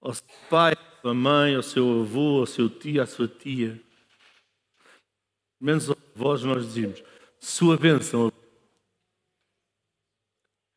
ao 0.00 0.12
seu 0.12 0.26
pai, 0.48 0.72
à 0.72 1.00
sua 1.00 1.14
mãe, 1.14 1.54
ao 1.54 1.62
seu 1.62 2.00
avô, 2.00 2.40
ao 2.40 2.46
seu 2.46 2.68
tio, 2.68 3.00
à 3.00 3.06
sua 3.06 3.28
tia? 3.28 3.80
Menos 5.60 5.88
aos 5.88 5.98
avós 6.16 6.42
nós 6.42 6.66
dizíamos, 6.66 7.00
sua 7.40 7.76
bênção. 7.76 8.30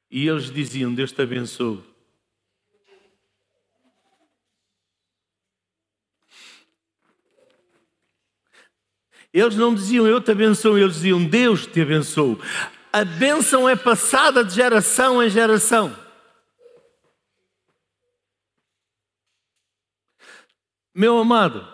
E 0.09 0.27
eles 0.27 0.49
diziam, 0.49 0.93
Deus 0.93 1.11
te 1.11 1.21
abençoe. 1.21 1.83
Eles 9.31 9.55
não 9.55 9.73
diziam 9.73 10.07
eu 10.07 10.21
te 10.21 10.31
abençoo, 10.31 10.77
eles 10.77 10.95
diziam 10.95 11.23
Deus 11.23 11.65
te 11.67 11.81
abençoe 11.81 12.37
a 12.93 13.03
bênção 13.03 13.67
é 13.67 13.75
passada 13.75 14.45
de 14.45 14.53
geração 14.53 15.21
em 15.21 15.27
geração. 15.27 15.91
Meu 20.93 21.17
amado, 21.17 21.67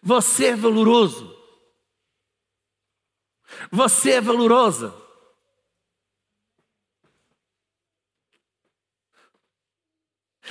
você 0.00 0.46
é 0.46 0.56
valoroso. 0.56 1.33
Você 3.70 4.12
é 4.12 4.20
valorosa. 4.20 4.94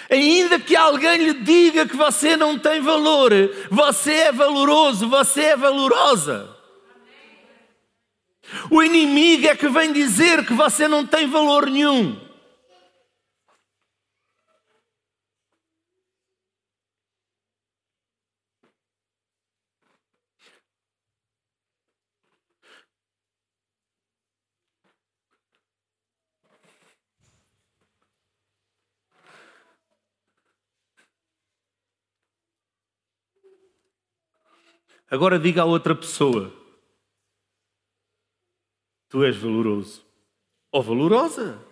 Ainda 0.10 0.60
que 0.60 0.76
alguém 0.76 1.18
lhe 1.18 1.34
diga 1.34 1.88
que 1.88 1.95
você 1.95 2.36
não 2.36 2.58
tem 2.60 2.82
valor, 2.82 3.32
você 3.70 4.14
é 4.14 4.32
valoroso, 4.32 5.08
você 5.08 5.41
é 5.41 5.56
valorosa. 5.56 6.56
O 8.70 8.84
inimigo 8.84 9.47
é 9.47 9.56
que 9.56 9.70
vem 9.70 9.93
dizer 9.93 10.45
que 10.45 10.54
você 10.54 10.88
não 10.88 11.06
tem 11.06 11.28
valor 11.28 11.70
nenhum. 11.70 12.20
Agora 35.10 35.39
diga 35.39 35.62
a 35.62 35.66
outra 35.66 35.95
pessoa: 35.95 36.51
Tu 39.10 39.24
és 39.24 39.38
valoroso. 39.38 40.04
Ou 40.72 40.82
valorosa. 40.82 41.64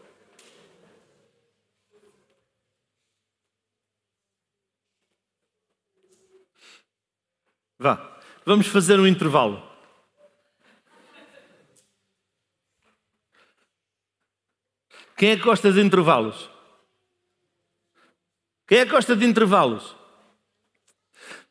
Vá, 7.79 8.19
vamos 8.45 8.67
fazer 8.67 8.99
um 8.99 9.07
intervalo. 9.07 9.71
Quem 15.17 15.31
é 15.31 15.35
que 15.35 15.43
gosta 15.43 15.71
de 15.71 15.81
intervalos? 15.81 16.49
Quem 18.67 18.79
é 18.79 18.85
que 18.85 18.91
gosta 18.91 19.15
de 19.15 19.25
intervalos? 19.25 19.95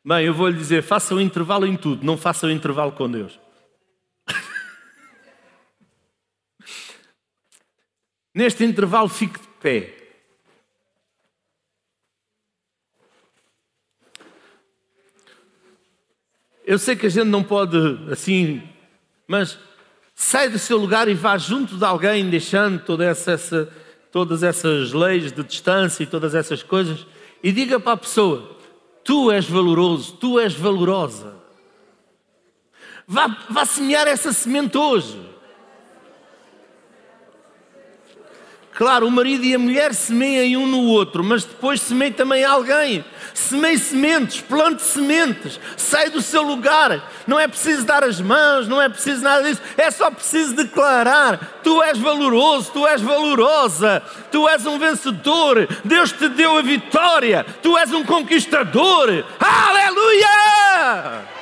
Bem, 0.03 0.24
eu 0.24 0.32
vou 0.32 0.48
lhe 0.48 0.57
dizer: 0.57 0.82
faça 0.82 1.14
um 1.14 1.20
intervalo 1.20 1.66
em 1.66 1.76
tudo, 1.76 2.03
não 2.05 2.16
faça 2.16 2.46
um 2.46 2.51
intervalo 2.51 2.92
com 2.92 3.11
Deus. 3.11 3.38
Neste 8.34 8.64
intervalo, 8.64 9.09
fique 9.09 9.38
de 9.38 9.46
pé. 9.61 9.94
Eu 16.64 16.78
sei 16.78 16.96
que 16.96 17.05
a 17.07 17.11
gente 17.11 17.26
não 17.26 17.42
pode 17.42 17.76
assim, 18.11 18.62
mas 19.26 19.59
sai 20.14 20.48
do 20.48 20.59
seu 20.59 20.78
lugar 20.78 21.09
e 21.09 21.14
vá 21.14 21.36
junto 21.36 21.76
de 21.76 21.84
alguém, 21.84 22.30
deixando 22.30 22.82
toda 22.84 23.05
essa, 23.05 23.32
essa, 23.32 23.70
todas 24.11 24.42
essas 24.42 24.92
leis 24.92 25.30
de 25.32 25.42
distância 25.42 26.05
e 26.05 26.07
todas 26.07 26.34
essas 26.34 26.62
coisas, 26.62 27.07
e 27.42 27.53
diga 27.53 27.78
para 27.78 27.92
a 27.92 27.98
pessoa: 27.98 28.59
Tu 29.11 29.32
és 29.34 29.48
valoroso, 29.50 30.12
tu 30.22 30.36
és 30.38 30.54
valorosa. 30.54 31.32
Vá, 33.08 33.26
vá 33.50 33.64
semear 33.66 34.06
essa 34.06 34.32
semente 34.32 34.78
hoje. 34.78 35.18
Claro, 38.81 39.07
o 39.07 39.11
marido 39.11 39.45
e 39.45 39.55
a 39.55 39.59
mulher 39.59 39.93
semeiam 39.93 40.62
um 40.62 40.66
no 40.66 40.87
outro, 40.87 41.22
mas 41.22 41.45
depois 41.45 41.83
semeia 41.83 42.14
também 42.14 42.43
alguém. 42.43 43.05
Semeie 43.35 43.76
sementes, 43.76 44.41
plante 44.41 44.81
sementes, 44.81 45.61
sai 45.76 46.09
do 46.09 46.22
seu 46.22 46.41
lugar. 46.41 47.07
Não 47.26 47.39
é 47.39 47.47
preciso 47.47 47.85
dar 47.85 48.03
as 48.03 48.22
mãos, 48.22 48.66
não 48.66 48.81
é 48.81 48.89
preciso 48.89 49.22
nada 49.22 49.43
disso, 49.43 49.61
é 49.76 49.91
só 49.91 50.11
preciso 50.11 50.55
declarar: 50.55 51.61
Tu 51.62 51.83
és 51.83 51.99
valoroso, 51.99 52.70
tu 52.72 52.87
és 52.87 53.03
valorosa, 53.03 54.03
tu 54.33 54.49
és 54.49 54.64
um 54.64 54.78
vencedor, 54.78 55.68
Deus 55.85 56.11
te 56.12 56.31
deu 56.31 56.57
a 56.57 56.62
vitória, 56.62 57.45
tu 57.62 57.76
és 57.76 57.93
um 57.93 58.03
conquistador. 58.03 59.26
Aleluia! 59.39 61.39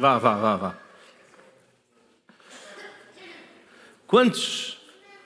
Vá, 0.00 0.16
vá, 0.16 0.34
vá, 0.34 0.56
vá. 0.56 0.74
Quantos, 4.06 4.78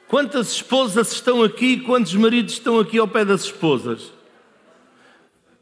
quantas 0.08 0.50
esposas 0.50 1.12
estão 1.12 1.44
aqui? 1.44 1.78
Quantos 1.78 2.12
maridos 2.14 2.54
estão 2.54 2.80
aqui 2.80 2.98
ao 2.98 3.06
pé 3.06 3.24
das 3.24 3.44
esposas? 3.44 4.12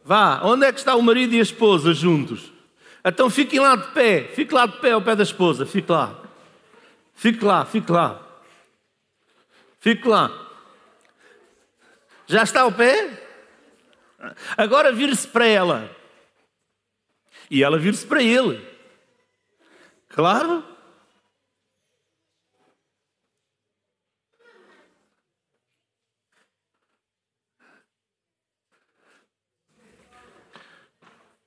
Vá, 0.03 0.41
onde 0.43 0.65
é 0.65 0.73
que 0.73 0.79
está 0.79 0.97
o 0.97 1.03
marido 1.03 1.35
e 1.35 1.41
a 1.41 1.43
esposa 1.43 1.93
juntos? 1.93 2.51
Então 3.05 3.29
fiquem 3.29 3.61
lá 3.61 3.77
de 3.77 3.89
pé, 3.89 4.31
fique 4.35 4.55
lá 4.55 4.65
de 4.65 4.79
pé 4.79 4.93
ao 4.93 5.03
pé 5.03 5.15
da 5.15 5.25
esposa, 5.25 5.67
fique 5.67 5.93
lá. 5.93 6.19
Fique 7.15 7.45
lá, 7.45 7.67
fique 7.67 7.93
lá. 7.93 8.19
Fique 9.79 10.09
lá. 10.09 10.31
Já 12.27 12.45
está 12.45 12.63
ao 12.63 12.73
pé? 12.73 13.23
Agora 14.57 14.91
vire-se 14.91 15.29
para 15.29 15.47
ela. 15.47 15.95
E 17.51 17.63
ela 17.63 17.79
vire-se 17.79 18.07
para 18.07 18.23
ele. 18.23 18.72
Claro. 20.13 20.63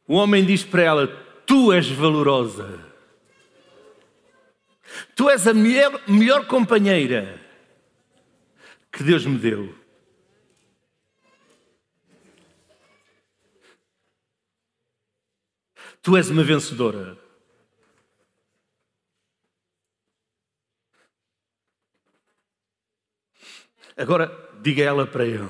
O 0.07 0.15
homem 0.15 0.43
diz 0.45 0.63
para 0.63 0.81
ela: 0.81 1.07
Tu 1.45 1.71
és 1.73 1.89
valorosa. 1.89 2.83
Tu 5.15 5.29
és 5.29 5.47
a 5.47 5.53
melhor, 5.53 6.01
melhor 6.07 6.47
companheira 6.47 7.39
que 8.91 9.03
Deus 9.03 9.25
me 9.25 9.37
deu. 9.37 9.75
Tu 16.01 16.17
és 16.17 16.29
uma 16.29 16.43
vencedora. 16.43 17.24
Agora, 23.97 24.27
diga 24.61 24.83
ela 24.83 25.07
para 25.07 25.25
ele: 25.25 25.49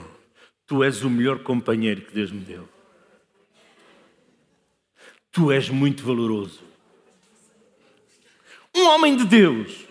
Tu 0.66 0.84
és 0.84 1.04
o 1.04 1.10
melhor 1.10 1.44
companheiro 1.44 2.02
que 2.02 2.14
Deus 2.14 2.32
me 2.32 2.42
deu. 2.42 2.70
Tu 5.32 5.52
és 5.52 5.70
muito 5.70 6.04
valoroso. 6.04 6.64
Um 8.76 8.86
homem 8.88 9.16
de 9.18 9.26
Deus. 9.26 9.86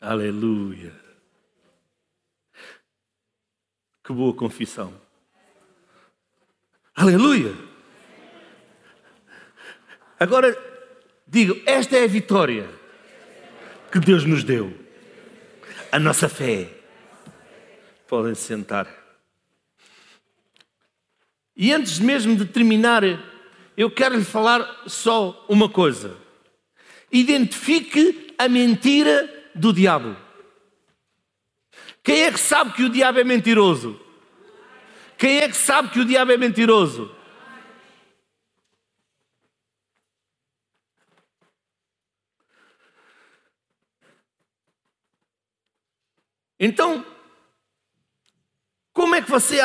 Aleluia. 0.00 0.94
Que 4.04 4.12
boa 4.12 4.34
confissão. 4.34 4.98
Aleluia. 6.94 7.67
Agora 10.18 10.56
digo, 11.26 11.60
esta 11.64 11.96
é 11.96 12.04
a 12.04 12.08
vitória 12.08 12.68
que 13.92 13.98
Deus 13.98 14.24
nos 14.24 14.42
deu. 14.42 14.76
A 15.92 15.98
nossa 15.98 16.28
fé. 16.28 16.68
Podem 18.06 18.34
se 18.34 18.42
sentar. 18.42 18.88
E 21.56 21.72
antes 21.72 21.98
mesmo 21.98 22.36
de 22.36 22.46
terminar, 22.46 23.02
eu 23.76 23.90
quero 23.90 24.16
lhe 24.16 24.24
falar 24.24 24.84
só 24.86 25.44
uma 25.48 25.68
coisa. 25.68 26.16
Identifique 27.12 28.34
a 28.38 28.48
mentira 28.48 29.28
do 29.54 29.72
diabo. 29.72 30.16
Quem 32.02 32.22
é 32.22 32.32
que 32.32 32.40
sabe 32.40 32.72
que 32.72 32.84
o 32.84 32.88
diabo 32.88 33.20
é 33.20 33.24
mentiroso? 33.24 34.00
Quem 35.18 35.38
é 35.38 35.48
que 35.48 35.56
sabe 35.56 35.90
que 35.90 36.00
o 36.00 36.04
diabo 36.04 36.32
é 36.32 36.36
mentiroso? 36.36 37.14
Então, 46.60 47.04
como 48.92 49.14
é 49.14 49.22
que 49.22 49.30
você 49.30 49.58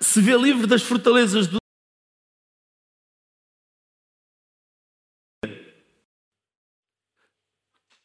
se 0.00 0.20
vê 0.20 0.36
livre 0.36 0.66
das 0.66 0.82
fortalezas 0.82 1.46
do 1.46 1.60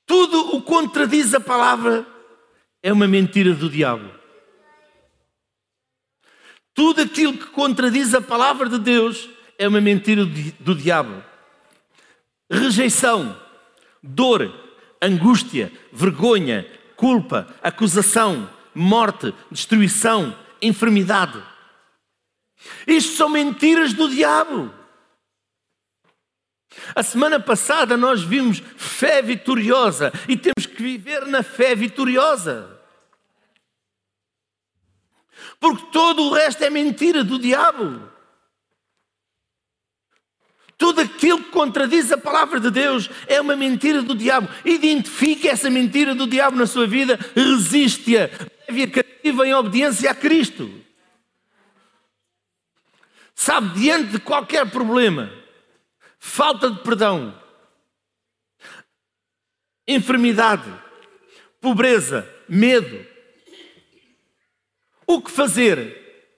Tudo 0.05 0.55
o 0.55 0.61
contradiz 0.61 1.33
a 1.33 1.39
palavra 1.39 2.05
é 2.83 2.93
uma 2.93 3.07
mentira 3.07 3.53
do 3.55 3.67
diabo. 3.67 4.13
Tudo 6.75 7.01
aquilo 7.01 7.35
que 7.37 7.47
contradiz 7.47 8.13
a 8.13 8.21
palavra 8.21 8.69
de 8.69 8.77
Deus 8.77 9.27
é 9.57 9.67
uma 9.67 9.81
mentira 9.81 10.23
do 10.23 10.75
diabo. 10.75 11.23
Rejeição, 12.51 13.35
dor, 14.03 14.53
angústia, 15.01 15.71
vergonha, 15.91 16.65
culpa, 16.95 17.47
acusação, 17.61 18.49
morte, 18.73 19.33
destruição, 19.51 20.37
enfermidade. 20.61 21.41
Isto 22.87 23.13
são 23.15 23.29
mentiras 23.29 23.93
do 23.93 24.09
diabo. 24.09 24.73
A 26.93 27.03
semana 27.03 27.39
passada 27.39 27.95
nós 27.95 28.21
vimos 28.21 28.61
fé 28.77 29.21
vitoriosa 29.21 30.11
e 30.27 30.35
temos 30.35 30.65
que 30.65 30.81
viver 30.81 31.25
na 31.25 31.41
fé 31.41 31.73
vitoriosa. 31.73 32.75
Porque 35.59 35.85
todo 35.91 36.23
o 36.23 36.33
resto 36.33 36.63
é 36.63 36.69
mentira 36.69 37.23
do 37.23 37.39
diabo. 37.39 38.14
Tudo 40.85 41.01
aquilo 41.01 41.43
que 41.43 41.49
contradiz 41.49 42.11
a 42.11 42.17
palavra 42.17 42.59
de 42.59 42.69
Deus 42.69 43.09
é 43.25 43.41
uma 43.41 43.55
mentira 43.55 44.03
do 44.03 44.13
diabo. 44.13 44.47
Identifique 44.63 45.47
essa 45.47 45.67
mentira 45.67 46.13
do 46.13 46.27
diabo 46.27 46.55
na 46.55 46.67
sua 46.67 46.85
vida, 46.85 47.19
resiste-a, 47.35 48.29
leve-a 48.69 48.91
cativa 48.91 49.47
em 49.47 49.53
obediência 49.55 50.11
a 50.11 50.13
Cristo. 50.13 50.71
Sabe, 53.33 53.79
diante 53.79 54.11
de 54.11 54.19
qualquer 54.19 54.69
problema, 54.69 55.33
falta 56.19 56.69
de 56.69 56.79
perdão, 56.83 57.35
enfermidade, 59.87 60.71
pobreza, 61.59 62.31
medo, 62.47 63.03
o 65.07 65.19
que 65.19 65.31
fazer? 65.31 66.29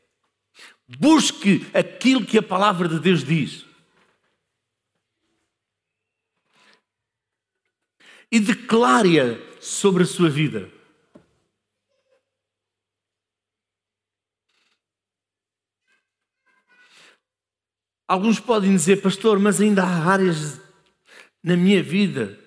Busque 0.88 1.68
aquilo 1.74 2.26
que 2.26 2.38
a 2.38 2.42
palavra 2.42 2.88
de 2.88 2.98
Deus 2.98 3.26
diz. 3.26 3.67
E 8.32 8.40
declare-a 8.40 9.38
sobre 9.62 10.04
a 10.04 10.06
sua 10.06 10.30
vida. 10.30 10.70
Alguns 18.08 18.40
podem 18.40 18.72
dizer, 18.72 19.02
pastor, 19.02 19.38
mas 19.40 19.60
ainda 19.60 19.84
há 19.84 20.12
áreas 20.12 20.62
na 21.44 21.58
minha 21.58 21.82
vida. 21.84 22.40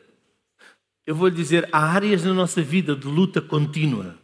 Eu 1.06 1.14
vou 1.14 1.28
lhe 1.28 1.34
dizer, 1.34 1.68
há 1.72 1.78
áreas 1.78 2.24
na 2.24 2.32
nossa 2.32 2.62
vida 2.62 2.94
de 2.94 3.06
luta 3.06 3.42
contínua. 3.42 4.19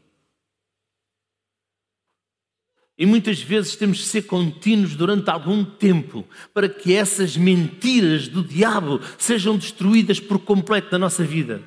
E 2.98 3.04
muitas 3.04 3.40
vezes 3.40 3.76
temos 3.76 3.98
de 3.98 4.04
ser 4.04 4.22
contínuos 4.22 4.96
durante 4.96 5.28
algum 5.28 5.64
tempo 5.64 6.26
para 6.54 6.68
que 6.68 6.94
essas 6.94 7.36
mentiras 7.36 8.26
do 8.26 8.42
diabo 8.42 9.00
sejam 9.18 9.58
destruídas 9.58 10.18
por 10.18 10.38
completo 10.38 10.90
da 10.90 10.98
nossa 10.98 11.22
vida. 11.22 11.62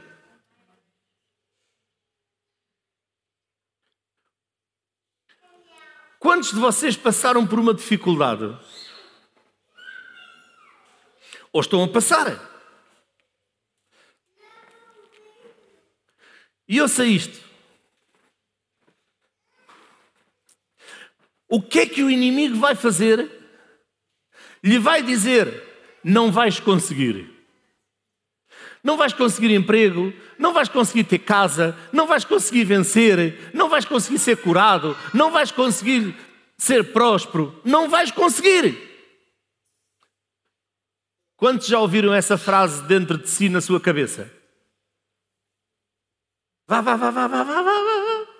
Quantos 6.18 6.50
de 6.50 6.60
vocês 6.60 6.98
passaram 6.98 7.46
por 7.46 7.60
uma 7.60 7.74
dificuldade? 7.74 8.58
Ou 11.54 11.62
estão 11.62 11.84
a 11.84 11.88
passar? 11.88 12.50
E 16.68 16.78
eu 16.78 16.88
sei 16.88 17.10
isto. 17.10 17.49
O 21.50 21.62
que 21.62 21.80
é 21.80 21.86
que 21.86 22.04
o 22.04 22.10
inimigo 22.10 22.58
vai 22.58 22.76
fazer? 22.76 23.30
Lhe 24.64 24.78
vai 24.78 25.02
dizer: 25.02 25.64
não 26.04 26.32
vais 26.32 26.60
conseguir. 26.60 27.38
Não 28.82 28.96
vais 28.96 29.12
conseguir 29.12 29.54
emprego, 29.54 30.14
não 30.38 30.54
vais 30.54 30.70
conseguir 30.70 31.04
ter 31.04 31.20
casa, 31.20 31.78
não 31.92 32.08
vais 32.08 32.24
conseguir 32.24 32.64
vencer, 32.64 33.52
não 33.54 33.68
vais 33.68 33.84
conseguir 33.84 34.20
ser 34.20 34.38
curado, 34.38 34.96
não 35.14 35.32
vais 35.32 35.52
conseguir 35.52 36.16
ser 36.58 36.94
próspero, 36.94 37.60
não 37.66 37.90
vais 37.90 38.10
conseguir. 38.10 38.88
Quantos 41.36 41.68
já 41.68 41.80
ouviram 41.80 42.14
essa 42.14 42.38
frase 42.38 42.84
dentro 42.84 43.18
de 43.18 43.30
si 43.30 43.50
na 43.50 43.60
sua 43.60 43.82
cabeça? 43.82 44.32
Vá, 46.68 46.82
vá, 46.82 46.96
vá, 46.96 47.12
vá, 47.12 47.28
vá, 47.28 47.44
vá, 47.44 47.62
vá, 47.62 47.82
vá. 47.82 48.39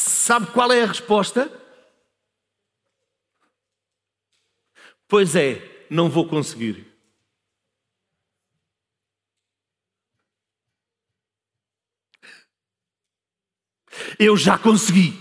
Sabe 0.00 0.46
qual 0.52 0.72
é 0.72 0.82
a 0.82 0.86
resposta? 0.86 1.50
Pois 5.06 5.36
é, 5.36 5.86
não 5.90 6.08
vou 6.08 6.26
conseguir. 6.26 6.86
Eu 14.18 14.36
já 14.38 14.56
consegui. 14.56 15.20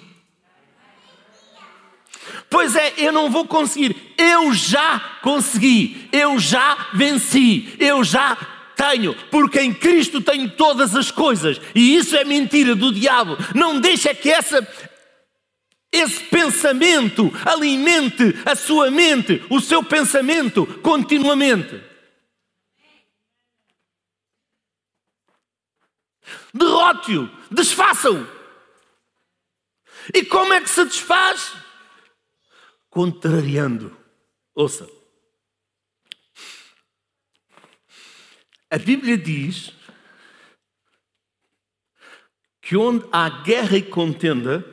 Pois 2.50 2.76
é, 2.76 2.94
eu 2.98 3.12
não 3.12 3.30
vou 3.30 3.48
conseguir. 3.48 4.14
Eu 4.18 4.54
já 4.54 5.20
consegui. 5.22 6.10
Eu 6.14 6.40
já 6.40 6.90
venci. 6.94 7.76
Eu 7.80 8.04
já 8.04 8.59
tenho, 8.80 9.14
porque 9.30 9.60
em 9.60 9.74
Cristo 9.74 10.22
tenho 10.22 10.50
todas 10.52 10.96
as 10.96 11.12
coisas. 11.12 11.60
E 11.76 11.98
isso 11.98 12.16
é 12.16 12.24
mentira 12.24 12.74
do 12.74 12.94
diabo. 12.94 13.38
Não 13.54 13.78
deixa 13.82 14.16
que 14.16 14.32
essa 14.32 14.66
esse 15.92 16.24
pensamento 16.26 17.32
alimente 17.44 18.36
a 18.46 18.56
sua 18.56 18.92
mente, 18.92 19.44
o 19.50 19.60
seu 19.60 19.84
pensamento 19.84 20.66
continuamente. 20.82 21.84
Derrote-o, 26.54 27.30
desfaça-o. 27.52 28.26
E 30.14 30.24
como 30.24 30.54
é 30.54 30.62
que 30.62 30.70
se 30.70 30.86
desfaz? 30.86 31.54
Contrariando. 32.90 33.96
Ouça. 34.56 34.99
A 38.72 38.78
Bíblia 38.78 39.18
diz 39.18 39.72
que 42.62 42.78
onde 42.78 43.08
há 43.12 43.28
guerra 43.44 43.78
e 43.78 43.82
contenda, 43.82 44.64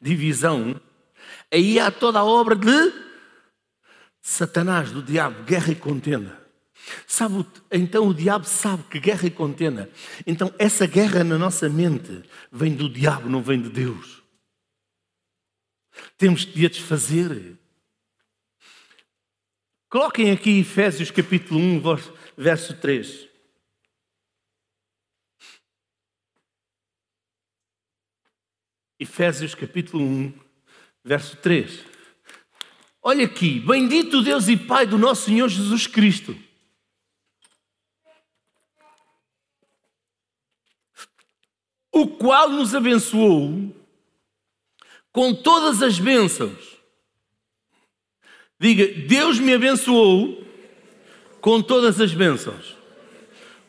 divisão, 0.00 0.80
aí 1.52 1.80
há 1.80 1.90
toda 1.90 2.20
a 2.20 2.24
obra 2.24 2.54
de 2.54 2.92
Satanás, 4.22 4.92
do 4.92 5.02
diabo, 5.02 5.42
guerra 5.42 5.72
e 5.72 5.74
contenda. 5.74 6.46
Sabe, 7.06 7.44
então 7.72 8.08
o 8.08 8.14
diabo 8.14 8.44
sabe 8.44 8.84
que 8.84 9.00
guerra 9.00 9.26
e 9.26 9.30
contenda. 9.30 9.90
Então 10.24 10.54
essa 10.58 10.86
guerra 10.86 11.24
na 11.24 11.36
nossa 11.36 11.68
mente 11.68 12.22
vem 12.52 12.74
do 12.74 12.88
diabo, 12.88 13.28
não 13.28 13.42
vem 13.42 13.60
de 13.60 13.68
Deus. 13.68 14.22
Temos 16.16 16.44
que 16.44 16.64
a 16.64 16.68
desfazer. 16.68 17.58
Coloquem 19.88 20.30
aqui 20.30 20.60
Efésios 20.60 21.10
capítulo 21.10 21.58
1, 21.58 21.80
verso 21.80 22.12
3. 22.36 23.28
Efésios 28.98 29.54
capítulo 29.54 30.02
1, 30.04 30.32
verso 31.04 31.36
3. 31.38 31.84
Olha 33.02 33.24
aqui, 33.24 33.60
bendito 33.60 34.22
Deus 34.22 34.48
e 34.48 34.56
Pai 34.56 34.86
do 34.86 34.98
nosso 34.98 35.26
Senhor 35.26 35.48
Jesus 35.48 35.86
Cristo. 35.86 36.36
O 41.92 42.06
qual 42.08 42.50
nos 42.50 42.74
abençoou 42.74 43.74
com 45.10 45.34
todas 45.34 45.80
as 45.80 45.98
bênçãos. 45.98 46.76
Diga, 48.60 48.86
Deus 49.06 49.38
me 49.38 49.54
abençoou 49.54 50.45
com 51.46 51.62
todas 51.62 52.00
as 52.00 52.12
bênçãos. 52.12 52.76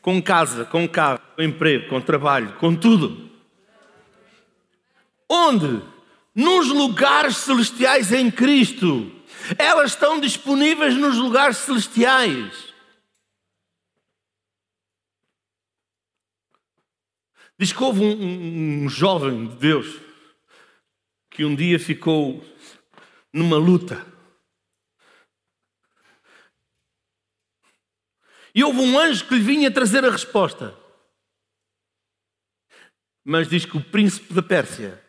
Com 0.01 0.19
casa, 0.19 0.65
com 0.65 0.89
carro, 0.89 1.21
com 1.35 1.43
emprego, 1.43 1.87
com 1.89 2.01
trabalho, 2.01 2.53
com 2.53 2.75
tudo. 2.75 3.29
Onde? 5.29 5.83
Nos 6.33 6.69
lugares 6.69 7.37
celestiais 7.37 8.11
em 8.11 8.31
Cristo. 8.31 9.11
Elas 9.59 9.91
estão 9.91 10.19
disponíveis 10.19 10.95
nos 10.95 11.17
lugares 11.17 11.57
celestiais. 11.57 12.73
Diz 17.59 17.71
que 17.71 17.83
houve 17.83 18.01
um, 18.01 18.11
um, 18.11 18.85
um 18.85 18.89
jovem 18.89 19.49
de 19.49 19.55
Deus 19.55 19.99
que 21.29 21.45
um 21.45 21.53
dia 21.53 21.77
ficou 21.77 22.43
numa 23.31 23.57
luta. 23.57 24.16
E 28.57 28.63
houve 28.63 28.79
um 28.79 28.97
anjo 28.97 29.23
que 29.25 29.35
lhe 29.35 29.39
vinha 29.39 29.69
trazer 29.69 30.03
a 30.03 30.09
resposta. 30.09 30.73
Mas 33.23 33.47
diz 33.47 33.65
que 33.65 33.77
o 33.77 33.83
príncipe 33.83 34.33
da 34.33 34.41
Pérsia 34.41 34.99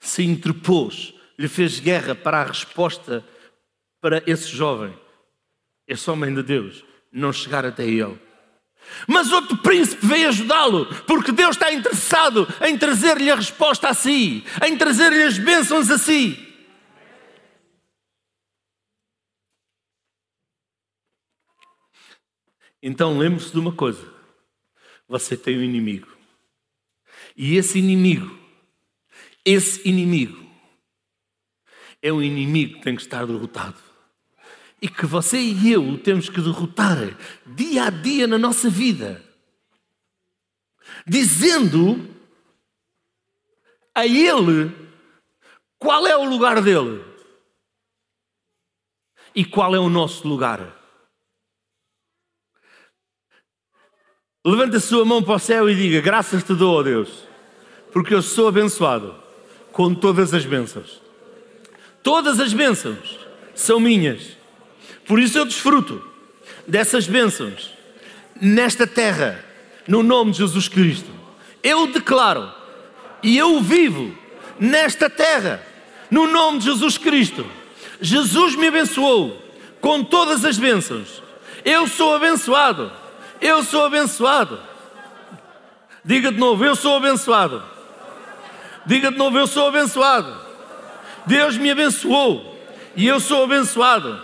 se 0.00 0.24
interpôs, 0.24 1.12
lhe 1.38 1.46
fez 1.46 1.78
guerra 1.78 2.14
para 2.14 2.40
a 2.40 2.44
resposta 2.44 3.22
para 4.00 4.22
esse 4.26 4.48
jovem, 4.48 4.98
esse 5.86 6.10
homem 6.10 6.34
de 6.34 6.42
Deus, 6.42 6.82
não 7.12 7.34
chegar 7.34 7.66
até 7.66 7.84
ele. 7.84 8.18
Mas 9.06 9.30
outro 9.30 9.58
príncipe 9.58 10.06
veio 10.06 10.28
ajudá-lo, 10.28 10.86
porque 11.04 11.32
Deus 11.32 11.56
está 11.56 11.70
interessado 11.70 12.48
em 12.62 12.78
trazer-lhe 12.78 13.30
a 13.30 13.34
resposta 13.34 13.90
a 13.90 13.94
si, 13.94 14.42
em 14.66 14.74
trazer-lhe 14.74 15.22
as 15.22 15.36
bênçãos 15.36 15.90
a 15.90 15.98
si. 15.98 16.43
Então 22.84 23.18
lembre-se 23.18 23.50
de 23.50 23.58
uma 23.58 23.72
coisa: 23.72 24.06
você 25.08 25.36
tem 25.36 25.58
um 25.58 25.62
inimigo, 25.62 26.06
e 27.36 27.56
esse 27.56 27.80
inimigo 27.80 28.44
esse 29.44 29.86
inimigo 29.86 30.42
é 32.00 32.10
um 32.10 32.22
inimigo 32.22 32.74
que 32.74 32.82
tem 32.82 32.96
que 32.96 33.02
estar 33.02 33.26
derrotado. 33.26 33.76
E 34.80 34.88
que 34.88 35.04
você 35.06 35.38
e 35.38 35.72
eu 35.72 35.98
temos 35.98 36.28
que 36.28 36.40
derrotar 36.40 36.96
dia 37.46 37.84
a 37.84 37.90
dia 37.90 38.26
na 38.26 38.38
nossa 38.38 38.70
vida. 38.70 39.22
Dizendo 41.06 42.08
a 43.94 44.06
Ele 44.06 44.72
qual 45.78 46.06
é 46.06 46.16
o 46.16 46.24
lugar 46.24 46.62
dele 46.62 47.04
e 49.34 49.44
qual 49.44 49.74
é 49.74 49.78
o 49.78 49.90
nosso 49.90 50.26
lugar. 50.26 50.83
Levanta 54.44 54.76
a 54.76 54.80
sua 54.80 55.06
mão 55.06 55.22
para 55.22 55.36
o 55.36 55.38
céu 55.38 55.70
e 55.70 55.74
diga: 55.74 56.02
Graças 56.02 56.42
te 56.42 56.54
dou, 56.54 56.80
a 56.80 56.82
Deus, 56.82 57.08
porque 57.90 58.12
eu 58.12 58.20
sou 58.20 58.48
abençoado 58.48 59.14
com 59.72 59.94
todas 59.94 60.34
as 60.34 60.44
bênçãos. 60.44 61.00
Todas 62.02 62.38
as 62.38 62.52
bênçãos 62.52 63.18
são 63.54 63.80
minhas. 63.80 64.36
Por 65.06 65.18
isso 65.18 65.38
eu 65.38 65.46
desfruto 65.46 66.02
dessas 66.66 67.06
bênçãos 67.06 67.72
nesta 68.38 68.86
terra, 68.86 69.42
no 69.88 70.02
nome 70.02 70.32
de 70.32 70.38
Jesus 70.38 70.68
Cristo. 70.68 71.10
Eu 71.62 71.86
declaro 71.86 72.52
e 73.22 73.38
eu 73.38 73.62
vivo 73.62 74.14
nesta 74.60 75.08
terra, 75.08 75.66
no 76.10 76.26
nome 76.26 76.58
de 76.58 76.66
Jesus 76.66 76.98
Cristo. 76.98 77.46
Jesus 77.98 78.54
me 78.56 78.66
abençoou 78.66 79.42
com 79.80 80.04
todas 80.04 80.44
as 80.44 80.58
bênçãos. 80.58 81.22
Eu 81.64 81.88
sou 81.88 82.14
abençoado. 82.14 82.92
Eu 83.44 83.62
sou 83.62 83.84
abençoado. 83.84 84.58
Diga 86.02 86.32
de 86.32 86.38
novo, 86.38 86.64
eu 86.64 86.74
sou 86.74 86.96
abençoado. 86.96 87.62
Diga 88.86 89.10
de 89.12 89.18
novo, 89.18 89.38
eu 89.38 89.46
sou 89.46 89.68
abençoado. 89.68 90.34
Deus 91.26 91.58
me 91.58 91.70
abençoou 91.70 92.58
e 92.96 93.06
eu 93.06 93.20
sou 93.20 93.44
abençoado 93.44 94.18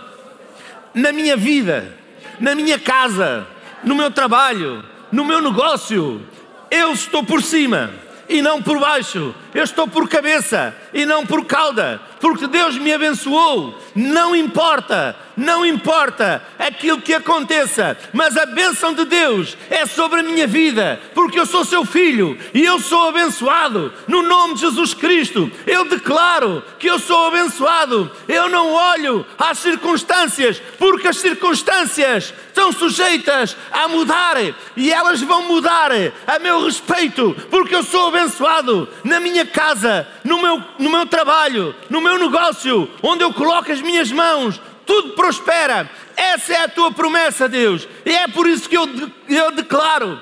na 0.95 1.11
minha 1.11 1.37
vida, 1.37 1.95
na 2.39 2.55
minha 2.55 2.79
casa, 2.79 3.45
no 3.83 3.93
meu 3.93 4.09
trabalho, 4.09 4.83
no 5.11 5.23
meu 5.23 5.39
negócio. 5.39 6.27
Eu 6.71 6.91
estou 6.91 7.23
por 7.23 7.43
cima 7.43 7.91
e 8.27 8.41
não 8.41 8.59
por 8.59 8.79
baixo. 8.79 9.35
Eu 9.53 9.63
estou 9.63 9.87
por 9.87 10.09
cabeça 10.09 10.75
e 10.93 11.05
não 11.05 11.25
por 11.25 11.45
cauda, 11.45 12.01
porque 12.19 12.47
Deus 12.47 12.77
me 12.77 12.93
abençoou. 12.93 13.77
Não 13.95 14.35
importa, 14.35 15.15
não 15.35 15.65
importa 15.65 16.41
aquilo 16.57 17.01
que 17.01 17.13
aconteça, 17.13 17.97
mas 18.13 18.37
a 18.37 18.45
bênção 18.45 18.93
de 18.93 19.05
Deus 19.05 19.57
é 19.69 19.85
sobre 19.85 20.19
a 20.19 20.23
minha 20.23 20.47
vida, 20.47 20.99
porque 21.13 21.39
eu 21.39 21.45
sou 21.45 21.65
seu 21.65 21.83
filho 21.83 22.37
e 22.53 22.63
eu 22.63 22.79
sou 22.79 23.09
abençoado 23.09 23.91
no 24.07 24.21
nome 24.21 24.55
de 24.55 24.61
Jesus 24.61 24.93
Cristo. 24.93 25.51
Eu 25.65 25.85
declaro 25.85 26.63
que 26.79 26.87
eu 26.87 26.99
sou 26.99 27.27
abençoado. 27.27 28.11
Eu 28.27 28.49
não 28.49 28.71
olho 28.71 29.25
às 29.37 29.57
circunstâncias, 29.57 30.61
porque 30.77 31.07
as 31.07 31.17
circunstâncias 31.17 32.33
estão 32.47 32.71
sujeitas 32.71 33.55
a 33.71 33.87
mudar 33.87 34.37
e 34.75 34.91
elas 34.91 35.21
vão 35.21 35.47
mudar 35.47 35.91
a 36.27 36.39
meu 36.39 36.63
respeito, 36.63 37.35
porque 37.49 37.75
eu 37.75 37.83
sou 37.83 38.07
abençoado 38.09 38.87
na 39.03 39.19
minha 39.19 39.45
casa, 39.45 40.07
no 40.23 40.41
meu, 40.41 40.63
no 40.81 40.89
meu 40.89 41.05
trabalho, 41.05 41.75
no 41.89 42.01
meu 42.01 42.17
negócio, 42.17 42.89
onde 43.03 43.23
eu 43.23 43.31
coloco 43.31 43.71
as 43.71 43.81
minhas 43.81 44.11
mãos, 44.11 44.59
tudo 44.85 45.13
prospera. 45.13 45.89
Essa 46.17 46.53
é 46.53 46.63
a 46.63 46.67
tua 46.67 46.91
promessa, 46.91 47.47
Deus. 47.47 47.87
E 48.05 48.11
é 48.11 48.27
por 48.27 48.47
isso 48.47 48.67
que 48.67 48.75
eu, 48.75 48.89
eu 49.29 49.51
declaro 49.51 50.19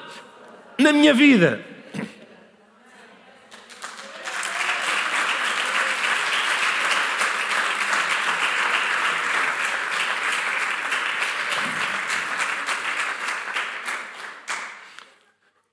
na 0.78 0.92
minha 0.92 1.14
vida. 1.14 1.66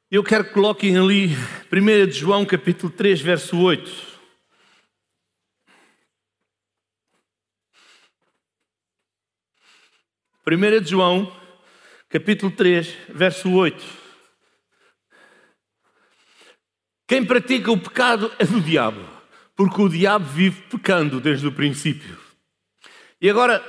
Eu 0.08 0.22
quero 0.22 0.44
que 0.44 0.50
coloquem 0.50 0.96
ali 0.96 1.36
1 1.72 2.06
de 2.06 2.12
João 2.12 2.46
capítulo 2.46 2.92
3, 2.92 3.20
verso 3.20 3.58
8. 3.58 4.15
1 10.48 10.80
de 10.80 10.90
João, 10.90 11.36
capítulo 12.08 12.52
3, 12.52 12.86
verso 13.08 13.50
8. 13.50 13.84
Quem 17.08 17.24
pratica 17.24 17.72
o 17.72 17.80
pecado 17.80 18.30
é 18.38 18.44
do 18.44 18.60
diabo, 18.60 19.04
porque 19.56 19.82
o 19.82 19.88
diabo 19.88 20.24
vive 20.24 20.62
pecando 20.70 21.20
desde 21.20 21.48
o 21.48 21.52
princípio. 21.52 22.16
E 23.20 23.28
agora, 23.28 23.60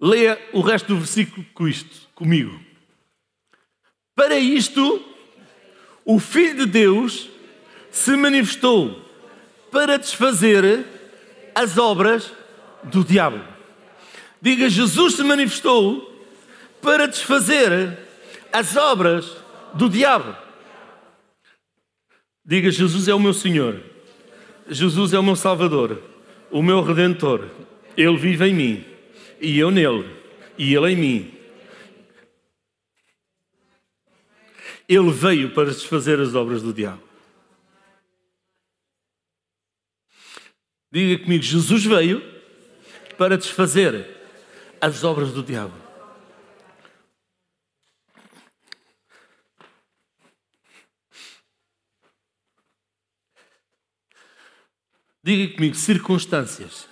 leia 0.00 0.40
o 0.54 0.62
resto 0.62 0.86
do 0.86 0.96
versículo 0.96 1.44
com 1.52 1.68
isto, 1.68 2.08
comigo. 2.14 2.58
Para 4.14 4.38
isto, 4.38 5.04
o 6.02 6.18
Filho 6.18 6.64
de 6.64 6.66
Deus 6.66 7.28
se 7.90 8.16
manifestou 8.16 9.04
para 9.70 9.98
desfazer 9.98 10.82
as 11.54 11.76
obras 11.76 12.32
do 12.84 13.04
diabo. 13.04 13.59
Diga: 14.40 14.68
Jesus 14.70 15.16
se 15.16 15.22
manifestou 15.22 16.10
para 16.80 17.06
desfazer 17.06 17.98
as 18.52 18.76
obras 18.76 19.36
do 19.74 19.88
diabo. 19.88 20.34
Diga: 22.44 22.70
Jesus 22.70 23.06
é 23.06 23.14
o 23.14 23.20
meu 23.20 23.34
Senhor, 23.34 23.82
Jesus 24.68 25.12
é 25.12 25.18
o 25.18 25.22
meu 25.22 25.36
Salvador, 25.36 26.02
o 26.50 26.62
meu 26.62 26.82
Redentor. 26.82 27.48
Ele 27.96 28.16
vive 28.16 28.46
em 28.46 28.54
mim 28.54 28.84
e 29.40 29.58
eu 29.58 29.70
nele, 29.70 30.08
e 30.56 30.74
ele 30.74 30.92
em 30.92 30.96
mim. 30.96 31.34
Ele 34.88 35.10
veio 35.10 35.54
para 35.54 35.70
desfazer 35.70 36.18
as 36.18 36.34
obras 36.34 36.62
do 36.62 36.72
diabo. 36.72 37.02
Diga 40.90 41.22
comigo: 41.22 41.44
Jesus 41.44 41.84
veio 41.84 42.22
para 43.16 43.36
desfazer 43.36 44.19
as 44.80 45.04
obras 45.04 45.32
do 45.32 45.42
diabo. 45.42 45.74
Diga 55.22 55.54
comigo, 55.54 55.74
circunstâncias. 55.74 56.88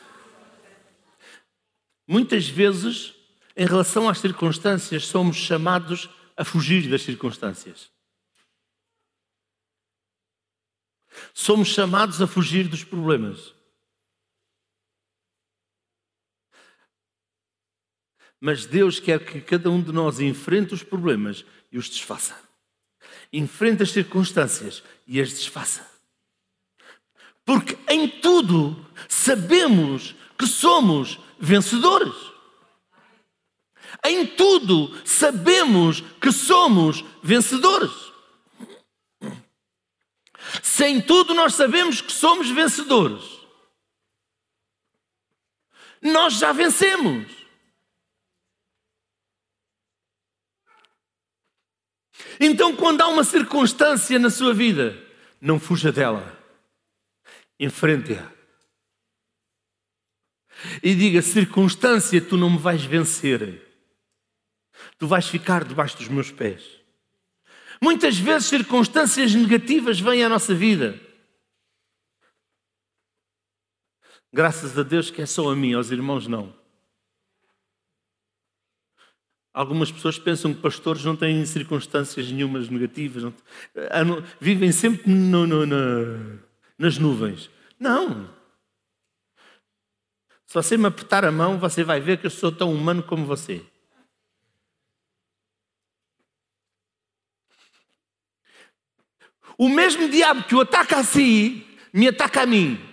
Muitas 2.07 2.47
vezes, 2.47 3.15
em 3.57 3.67
relação 3.67 4.09
às 4.09 4.19
circunstâncias, 4.19 5.07
somos 5.07 5.37
chamados 5.37 6.09
a 6.37 6.45
fugir 6.45 6.89
das 6.91 7.03
circunstâncias. 7.03 7.91
Somos 11.35 11.69
chamados 11.69 12.21
a 12.21 12.27
fugir 12.27 12.69
dos 12.69 12.85
problemas. 12.85 13.58
Mas 18.41 18.67
Deus 18.67 19.01
quer 19.01 19.25
que 19.25 19.41
cada 19.41 19.71
um 19.71 19.83
de 19.83 19.93
nós 19.93 20.21
enfrente 20.21 20.75
os 20.75 20.83
problemas 20.83 21.45
e 21.73 21.79
os 21.79 21.89
desfaça. 21.89 22.37
Enfrente 23.33 23.83
as 23.83 23.91
circunstâncias 23.91 24.83
e 25.07 25.21
as 25.21 25.31
desfaça. 25.31 25.87
Porque 27.45 27.77
em 27.89 28.09
tudo 28.09 28.87
sabemos 29.09 30.15
que 30.39 30.47
somos 30.47 31.19
vencedores. 31.39 32.15
Em 34.05 34.27
tudo 34.27 34.95
sabemos 35.07 36.01
que 36.21 36.31
somos 36.31 37.05
vencedores. 37.23 37.91
Se 40.63 40.85
em 40.85 41.01
tudo 41.01 41.35
nós 41.35 41.55
sabemos 41.55 42.01
que 42.01 42.13
somos 42.13 42.49
vencedores, 42.51 43.25
nós 46.01 46.35
já 46.35 46.53
vencemos. 46.53 47.48
Então, 52.41 52.75
quando 52.75 53.01
há 53.01 53.09
uma 53.09 53.25
circunstância 53.25 54.19
na 54.19 54.31
sua 54.31 54.55
vida, 54.55 54.97
não 55.41 55.59
fuja 55.59 55.91
dela, 55.91 56.39
enfrente-a. 57.59 58.31
E 60.83 60.95
diga: 60.95 61.23
circunstância, 61.23 62.21
tu 62.21 62.37
não 62.37 62.51
me 62.51 62.59
vais 62.59 62.85
vencer, 62.85 63.63
tu 64.99 65.07
vais 65.07 65.27
ficar 65.27 65.65
debaixo 65.65 65.97
dos 65.97 66.09
meus 66.09 66.31
pés. 66.31 66.79
Muitas 67.81 68.19
vezes, 68.19 68.49
circunstâncias 68.49 69.35
negativas 69.35 70.01
vêm 70.01 70.25
à 70.25 70.29
nossa 70.29 70.55
vida. 70.55 71.01
Graças 74.33 74.77
a 74.77 74.83
Deus 74.83 75.11
que 75.11 75.23
é 75.23 75.27
só 75.27 75.51
a 75.51 75.57
mim, 75.57 75.73
aos 75.73 75.91
irmãos 75.91 76.27
não. 76.27 76.58
Algumas 79.53 79.91
pessoas 79.91 80.19
pensam 80.19 80.55
que 80.55 80.61
pastores 80.61 81.05
não 81.05 81.17
têm 81.17 81.45
circunstâncias 81.45 82.31
nenhumas 82.31 82.69
negativas, 82.69 83.25
não, 83.25 83.35
vivem 84.41 84.71
sempre 84.71 85.11
no, 85.11 85.47
no, 85.47 85.67
no, 85.67 86.41
nas 86.79 86.99
nuvens. 86.99 87.51
Não. 87.79 88.29
Se 90.47 90.55
você 90.55 90.77
me 90.77 90.87
apertar 90.87 91.25
a 91.25 91.33
mão, 91.33 91.59
você 91.59 91.85
vai 91.85 92.01
ver 92.01 92.19
que 92.19 92.27
eu 92.27 92.31
sou 92.31 92.51
tão 92.51 92.73
humano 92.73 93.03
como 93.03 93.27
você. 93.27 93.65
O 99.59 99.69
mesmo 99.69 100.09
diabo 100.09 100.45
que 100.45 100.55
o 100.55 100.61
ataca 100.61 100.99
a 100.99 101.05
si, 101.05 101.67
me 101.93 102.09
ataca 102.09 102.43
a 102.43 102.47
mim. 102.47 102.88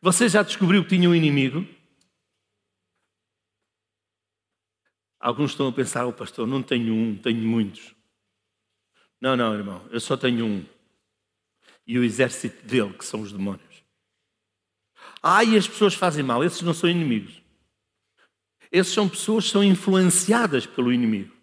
Você 0.00 0.28
já 0.28 0.42
descobriu 0.42 0.82
que 0.82 0.90
tinha 0.90 1.08
um 1.08 1.14
inimigo? 1.14 1.66
Alguns 5.20 5.50
estão 5.50 5.68
a 5.68 5.72
pensar, 5.72 6.06
o 6.06 6.10
oh, 6.10 6.12
pastor, 6.12 6.46
não 6.46 6.62
tenho 6.62 6.94
um, 6.94 7.16
tenho 7.16 7.42
muitos. 7.42 7.94
Não, 9.20 9.36
não, 9.36 9.54
irmão, 9.54 9.84
eu 9.90 10.00
só 10.00 10.16
tenho 10.16 10.46
um. 10.46 10.66
E 11.86 11.98
o 11.98 12.04
exército 12.04 12.64
dele, 12.66 12.92
que 12.92 13.04
são 13.04 13.22
os 13.22 13.32
demónios. 13.32 13.82
Ai, 15.22 15.56
as 15.56 15.66
pessoas 15.66 15.94
fazem 15.94 16.22
mal, 16.22 16.44
esses 16.44 16.62
não 16.62 16.74
são 16.74 16.88
inimigos. 16.88 17.42
Esses 18.70 18.92
são 18.92 19.08
pessoas 19.08 19.46
que 19.46 19.50
são 19.50 19.64
influenciadas 19.64 20.66
pelo 20.66 20.92
inimigo. 20.92 21.37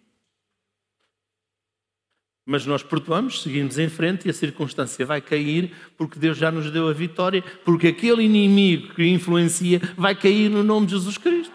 Mas 2.48 2.64
nós 2.64 2.84
perdoamos, 2.84 3.42
seguimos 3.42 3.76
em 3.76 3.88
frente 3.88 4.28
e 4.28 4.30
a 4.30 4.32
circunstância 4.32 5.04
vai 5.04 5.20
cair 5.20 5.74
porque 5.96 6.16
Deus 6.16 6.38
já 6.38 6.48
nos 6.52 6.70
deu 6.70 6.88
a 6.88 6.92
vitória, 6.92 7.42
porque 7.64 7.88
aquele 7.88 8.22
inimigo 8.22 8.94
que 8.94 9.04
influencia 9.04 9.80
vai 9.96 10.14
cair 10.14 10.48
no 10.48 10.62
nome 10.62 10.86
de 10.86 10.92
Jesus 10.92 11.18
Cristo. 11.18 11.52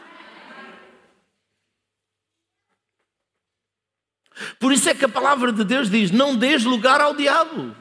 Por 4.60 4.74
isso 4.74 4.90
é 4.90 4.94
que 4.94 5.06
a 5.06 5.10
palavra 5.10 5.54
de 5.54 5.64
Deus 5.64 5.90
diz: 5.90 6.12
não 6.12 6.36
dês 6.36 6.66
lugar 6.66 7.00
ao 7.00 7.16
diabo. 7.16 7.74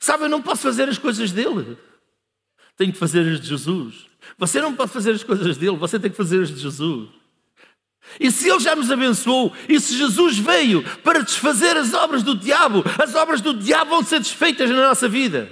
Sabe, 0.00 0.24
eu 0.24 0.28
não 0.28 0.42
posso 0.42 0.62
fazer 0.62 0.88
as 0.88 0.98
coisas 0.98 1.30
dele, 1.30 1.78
tenho 2.76 2.92
que 2.92 2.98
fazer 2.98 3.20
as 3.32 3.40
de 3.40 3.46
Jesus. 3.46 4.06
Você 4.36 4.60
não 4.60 4.74
pode 4.74 4.90
fazer 4.90 5.12
as 5.12 5.22
coisas 5.22 5.56
dele, 5.56 5.76
você 5.76 6.00
tem 6.00 6.10
que 6.10 6.16
fazer 6.16 6.42
as 6.42 6.48
de 6.48 6.60
Jesus. 6.60 7.23
E 8.20 8.30
se 8.30 8.48
Ele 8.48 8.60
já 8.60 8.76
nos 8.76 8.90
abençoou, 8.90 9.52
e 9.68 9.80
se 9.80 9.96
Jesus 9.96 10.38
veio 10.38 10.82
para 11.02 11.22
desfazer 11.22 11.76
as 11.76 11.92
obras 11.94 12.22
do 12.22 12.36
diabo, 12.36 12.84
as 12.98 13.14
obras 13.14 13.40
do 13.40 13.54
diabo 13.54 13.90
vão 13.90 14.04
ser 14.04 14.20
desfeitas 14.20 14.70
na 14.70 14.88
nossa 14.88 15.08
vida. 15.08 15.50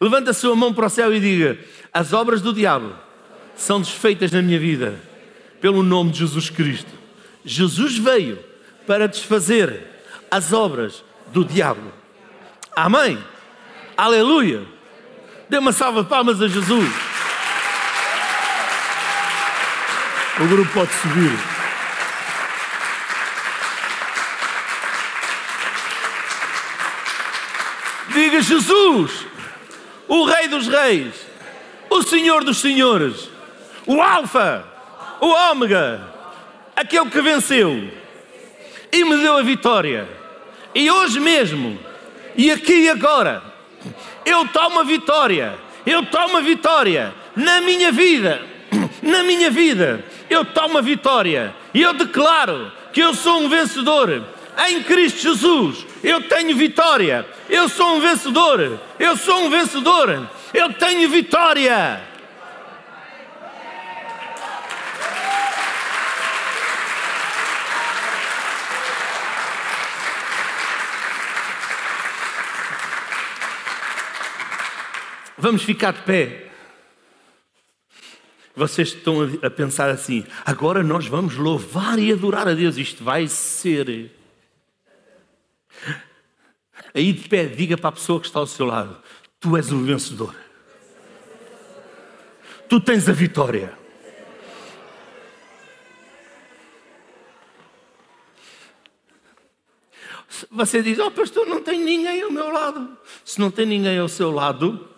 Levanta 0.00 0.32
a 0.32 0.34
sua 0.34 0.56
mão 0.56 0.74
para 0.74 0.86
o 0.86 0.90
céu 0.90 1.14
e 1.14 1.20
diga: 1.20 1.58
As 1.92 2.12
obras 2.12 2.40
do 2.40 2.52
diabo 2.52 2.92
são 3.54 3.80
desfeitas 3.80 4.32
na 4.32 4.42
minha 4.42 4.58
vida, 4.58 5.00
pelo 5.60 5.82
nome 5.82 6.10
de 6.10 6.18
Jesus 6.18 6.50
Cristo. 6.50 6.90
Jesus 7.44 7.96
veio 7.96 8.38
para 8.86 9.06
desfazer 9.06 9.84
as 10.30 10.52
obras 10.52 11.04
do 11.32 11.44
diabo. 11.44 11.92
Amém? 12.74 13.18
Aleluia! 13.96 14.62
Dê 15.48 15.58
uma 15.58 15.72
salva 15.72 16.02
de 16.02 16.08
palmas 16.08 16.40
a 16.40 16.48
Jesus. 16.48 17.11
O 20.42 20.46
grupo 20.48 20.72
pode 20.72 20.92
subir. 20.94 21.38
Diga 28.08 28.40
Jesus, 28.40 29.24
o 30.08 30.24
Rei 30.24 30.48
dos 30.48 30.66
Reis, 30.66 31.14
o 31.88 32.02
Senhor 32.02 32.42
dos 32.42 32.60
Senhores, 32.60 33.30
o 33.86 34.02
Alfa, 34.02 34.64
o 35.20 35.28
Ômega, 35.28 36.12
aquele 36.74 37.08
que 37.08 37.20
venceu 37.22 37.88
e 38.90 39.04
me 39.04 39.18
deu 39.18 39.38
a 39.38 39.42
vitória. 39.42 40.08
E 40.74 40.90
hoje 40.90 41.20
mesmo, 41.20 41.78
e 42.34 42.50
aqui 42.50 42.80
e 42.80 42.90
agora, 42.90 43.44
eu 44.24 44.48
tomo 44.48 44.80
a 44.80 44.84
vitória, 44.84 45.56
eu 45.86 46.04
tomo 46.06 46.38
a 46.38 46.40
vitória 46.40 47.14
na 47.36 47.60
minha 47.60 47.92
vida, 47.92 48.42
na 49.00 49.22
minha 49.22 49.48
vida, 49.48 50.04
eu 50.32 50.44
tomo 50.44 50.78
a 50.78 50.80
vitória 50.80 51.54
e 51.74 51.82
eu 51.82 51.92
declaro 51.92 52.72
que 52.92 53.00
eu 53.00 53.14
sou 53.14 53.40
um 53.40 53.48
vencedor. 53.48 54.24
Em 54.68 54.82
Cristo 54.82 55.20
Jesus, 55.20 55.86
eu 56.02 56.22
tenho 56.22 56.56
vitória. 56.56 57.26
Eu 57.48 57.68
sou 57.68 57.96
um 57.96 58.00
vencedor. 58.00 58.78
Eu 58.98 59.16
sou 59.16 59.44
um 59.44 59.50
vencedor. 59.50 60.28
Eu 60.52 60.72
tenho 60.74 61.08
vitória. 61.08 62.02
Vamos 75.38 75.62
ficar 75.62 75.92
de 75.92 76.02
pé. 76.02 76.41
Vocês 78.54 78.88
estão 78.88 79.22
a 79.42 79.50
pensar 79.50 79.90
assim: 79.90 80.24
agora 80.44 80.82
nós 80.82 81.06
vamos 81.06 81.36
louvar 81.36 81.98
e 81.98 82.12
adorar 82.12 82.46
a 82.46 82.54
Deus, 82.54 82.76
isto 82.76 83.02
vai 83.02 83.26
ser. 83.26 84.10
Aí 86.94 87.12
de 87.12 87.28
pé, 87.28 87.46
diga 87.46 87.78
para 87.78 87.88
a 87.88 87.92
pessoa 87.92 88.20
que 88.20 88.26
está 88.26 88.38
ao 88.38 88.46
seu 88.46 88.66
lado: 88.66 88.96
Tu 89.40 89.56
és 89.56 89.72
o 89.72 89.78
vencedor, 89.82 90.34
tu 92.68 92.78
tens 92.78 93.08
a 93.08 93.12
vitória. 93.12 93.78
Você 100.50 100.82
diz: 100.82 100.98
Oh, 100.98 101.10
pastor, 101.10 101.46
não 101.46 101.62
tem 101.62 101.82
ninguém 101.82 102.22
ao 102.22 102.30
meu 102.30 102.50
lado. 102.50 102.98
Se 103.24 103.40
não 103.40 103.50
tem 103.50 103.64
ninguém 103.64 103.98
ao 103.98 104.08
seu 104.08 104.30
lado, 104.30 104.88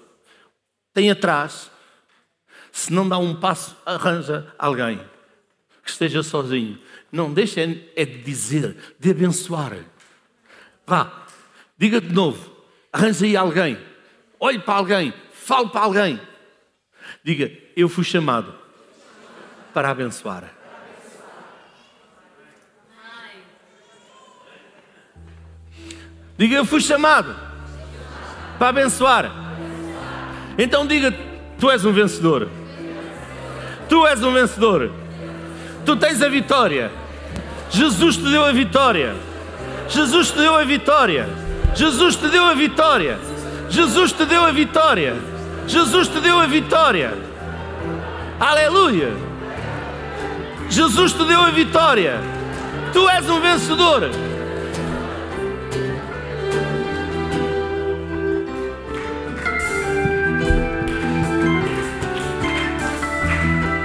tem 0.92 1.08
atrás 1.08 1.70
se 2.74 2.92
não 2.92 3.08
dá 3.08 3.16
um 3.16 3.36
passo, 3.36 3.76
arranja 3.86 4.52
alguém 4.58 5.00
que 5.84 5.88
esteja 5.88 6.24
sozinho. 6.24 6.76
Não 7.10 7.32
deixe 7.32 7.88
é 7.94 8.04
de 8.04 8.18
dizer, 8.18 8.76
de 8.98 9.12
abençoar. 9.12 9.76
Vá, 10.84 11.24
diga 11.78 12.00
de 12.00 12.12
novo, 12.12 12.52
arranja 12.92 13.26
aí 13.26 13.36
alguém, 13.36 13.78
olhe 14.40 14.58
para 14.58 14.74
alguém, 14.74 15.14
fale 15.32 15.68
para 15.68 15.82
alguém. 15.82 16.20
Diga, 17.22 17.48
eu 17.76 17.88
fui 17.88 18.02
chamado 18.02 18.52
para 19.72 19.90
abençoar. 19.90 20.52
Diga, 26.36 26.56
eu 26.56 26.64
fui 26.64 26.80
chamado 26.80 27.36
para 28.58 28.70
abençoar. 28.70 29.30
Então 30.58 30.84
diga, 30.84 31.14
tu 31.56 31.70
és 31.70 31.84
um 31.84 31.92
vencedor. 31.92 32.63
Tu 33.88 34.06
és 34.06 34.22
um 34.22 34.32
vencedor. 34.32 34.90
Tu 35.84 35.96
tens 35.96 36.22
a 36.22 36.28
vitória. 36.28 36.90
Jesus 37.70 38.16
te 38.16 38.30
deu 38.30 38.44
a 38.44 38.52
vitória. 38.52 39.14
Jesus 39.88 40.30
te 40.30 40.38
deu 40.38 40.54
a 40.54 40.64
vitória. 40.64 41.28
Jesus 41.74 42.16
te 42.16 42.28
deu 42.28 42.44
a 42.44 42.54
vitória. 42.54 43.18
Jesus 43.68 44.12
te 44.12 44.24
deu 44.24 44.44
a 44.44 44.50
vitória. 44.50 45.16
Jesus 45.66 46.08
te 46.08 46.20
deu 46.20 46.38
a 46.38 46.46
vitória. 46.46 47.12
Aleluia. 48.38 49.12
Jesus 50.70 51.12
te 51.12 51.24
deu 51.24 51.40
a 51.40 51.50
vitória. 51.50 52.20
Tu 52.92 53.08
és 53.08 53.28
um 53.28 53.40
vencedor. 53.40 54.10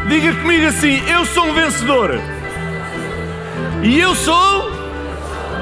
Diga 0.09 0.33
comigo 0.33 0.65
assim: 0.65 1.07
Eu 1.07 1.23
sou 1.23 1.45
um 1.45 1.53
vencedor. 1.53 2.19
E 3.83 3.99
eu 3.99 4.15
sou 4.15 4.71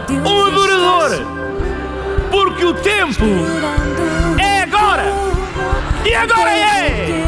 um 0.10 0.46
adorador. 0.48 1.10
Porque 2.32 2.64
o 2.64 2.74
tempo 2.76 3.26
é 4.40 4.64
agora. 4.64 5.04
E 6.06 6.16
agora 6.16 6.50
é. 6.50 7.28